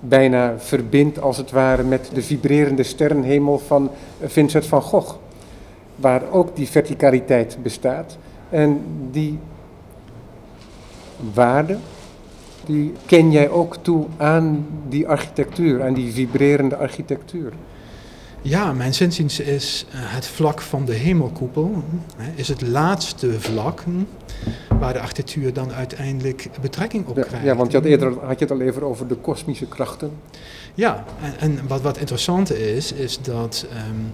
[0.00, 3.90] bijna verbindt als het ware met de vibrerende sterrenhemel van
[4.24, 5.14] Vincent van Gogh.
[5.96, 8.18] Waar ook die verticaliteit bestaat.
[8.50, 8.80] En
[9.10, 9.38] die
[11.34, 11.76] waarde,
[12.66, 17.52] die ken jij ook toe aan die architectuur, aan die vibrerende architectuur.
[18.42, 21.82] Ja, mijn zinziens is eh, het vlak van de hemelkoepel,
[22.34, 23.90] is het laatste vlak hm,
[24.80, 27.44] waar de architectuur dan uiteindelijk betrekking op krijgt.
[27.44, 30.10] Ja, want je had eerder had je het al even over de kosmische krachten.
[30.74, 34.12] Ja, en, en wat, wat interessant is, is dat um,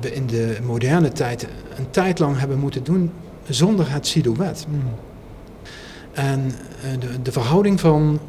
[0.00, 3.10] we in de moderne tijd een tijd lang hebben moeten doen
[3.48, 4.66] zonder het silhouet.
[4.68, 4.76] Hm.
[6.12, 8.20] En eh, de, de verhouding van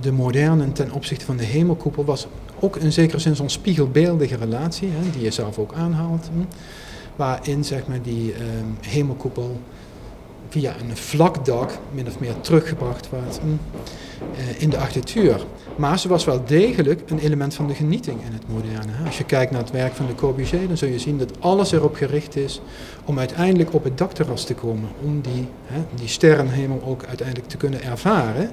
[0.00, 2.26] de moderne ten opzichte van de hemelkoepel was
[2.60, 6.56] ook in zekere zin zo'n spiegelbeeldige relatie, hè, die je zelf ook aanhaalt, hm,
[7.16, 9.60] waarin zeg maar, die ehm, hemelkoepel
[10.50, 13.46] via een vlak dak min of meer teruggebracht wordt hm,
[14.34, 15.44] eh, in de architectuur.
[15.76, 18.92] Maar ze was wel degelijk een element van de genieting in het moderne.
[19.06, 21.72] Als je kijkt naar het werk van Le Corbusier, dan zul je zien dat alles
[21.72, 22.60] erop gericht is
[23.04, 25.48] om uiteindelijk op het dakterras te komen, om die,
[25.94, 28.50] die sterrenhemel ook uiteindelijk te kunnen ervaren.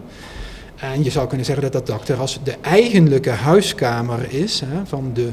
[0.76, 5.30] En je zou kunnen zeggen dat dat dakterras de eigenlijke huiskamer is van de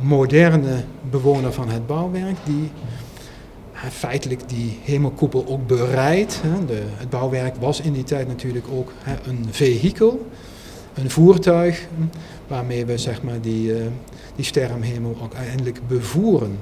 [0.00, 2.70] moderne bewoner van het bouwwerk, die
[3.90, 6.40] feitelijk die hemelkoepel ook bereidt.
[6.42, 6.64] Hè.
[6.64, 8.92] De, het bouwwerk was in die tijd natuurlijk ook
[9.24, 10.26] een vehikel,
[10.94, 11.86] een voertuig
[12.46, 13.86] waarmee we zeg maar, die, uh,
[14.36, 16.58] die sterrenhemel ook uiteindelijk bevoeren.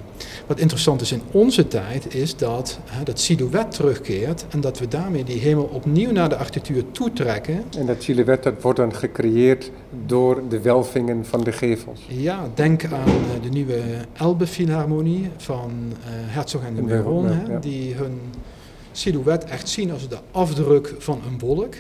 [0.46, 4.88] Wat interessant is in onze tijd is dat hè, dat silhouet terugkeert en dat we
[4.88, 7.64] daarmee die hemel opnieuw naar de architectuur toetrekken.
[7.78, 9.70] En dat silhouet dat wordt dan gecreëerd
[10.06, 12.00] door de welvingen van de gevels.
[12.08, 13.80] Ja, denk aan uh, de nieuwe
[14.12, 17.58] Elbe Philharmonie van uh, Herzog en de Baron, ja.
[17.58, 18.20] die hun
[18.92, 21.74] silhouet echt zien als de afdruk van een wolk.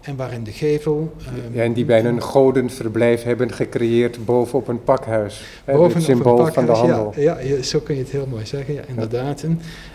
[0.00, 1.14] En waarin de gevel.
[1.48, 5.42] Um, ja, en die bijna een godenverblijf hebben gecreëerd bovenop een pakhuis.
[5.64, 7.12] Boven het symbool pakhuis, van de handel.
[7.16, 9.42] Ja, ja, zo kun je het heel mooi zeggen, ja, inderdaad.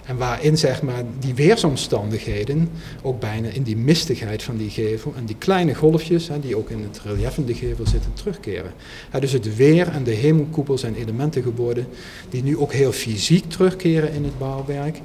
[0.05, 2.69] En waarin zeg maar die weersomstandigheden
[3.01, 6.69] ook bijna in die mistigheid van die gevel en die kleine golfjes hè, die ook
[6.69, 8.71] in het relief van de gevel zitten terugkeren.
[9.11, 11.87] Ja, dus het weer en de hemelkoepel zijn elementen geworden
[12.29, 14.99] die nu ook heel fysiek terugkeren in het bouwwerk.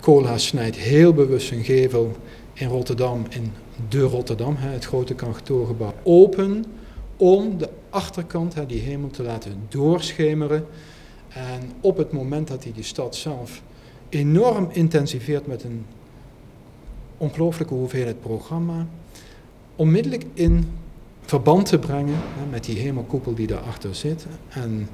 [0.00, 2.16] Koolhaas snijdt heel bewust zijn gevel
[2.52, 3.52] in Rotterdam in
[3.88, 6.64] de Rotterdam, het grote kantoorgebouw, open
[7.16, 10.66] om de achterkant, die hemel, te laten doorschemeren.
[11.28, 13.62] En op het moment dat hij die stad zelf
[14.08, 15.86] enorm intensiveert met een
[17.16, 18.86] ongelooflijke hoeveelheid programma,
[19.76, 20.64] onmiddellijk in
[21.20, 22.18] verband te brengen
[22.50, 24.26] met die hemelkoepel die daarachter zit.
[24.48, 24.88] En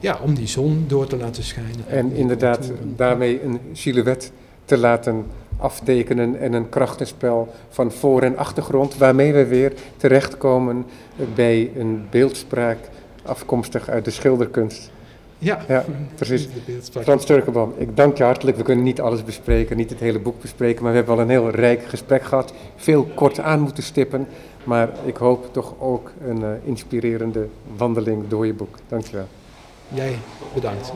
[0.00, 1.86] ja, om die zon door te laten schijnen.
[1.86, 4.32] En, en inderdaad daarmee een silhouet
[4.64, 5.24] te laten
[5.58, 10.86] aftekenen en een krachtenspel van voor- en achtergrond, waarmee we weer terechtkomen
[11.34, 12.78] bij een beeldspraak
[13.22, 14.90] afkomstig uit de schilderkunst.
[15.38, 15.84] Ja, Ja,
[16.14, 16.48] precies.
[16.90, 18.56] Frans Turkenboom, ik dank je hartelijk.
[18.56, 21.28] We kunnen niet alles bespreken, niet het hele boek bespreken, maar we hebben al een
[21.28, 22.52] heel rijk gesprek gehad.
[22.76, 24.26] Veel kort aan moeten stippen,
[24.64, 28.76] maar ik hoop toch ook een eh, inspirerende wandeling door je boek.
[28.88, 29.26] Dank je wel.
[29.88, 30.18] Jij
[30.54, 30.92] bedankt.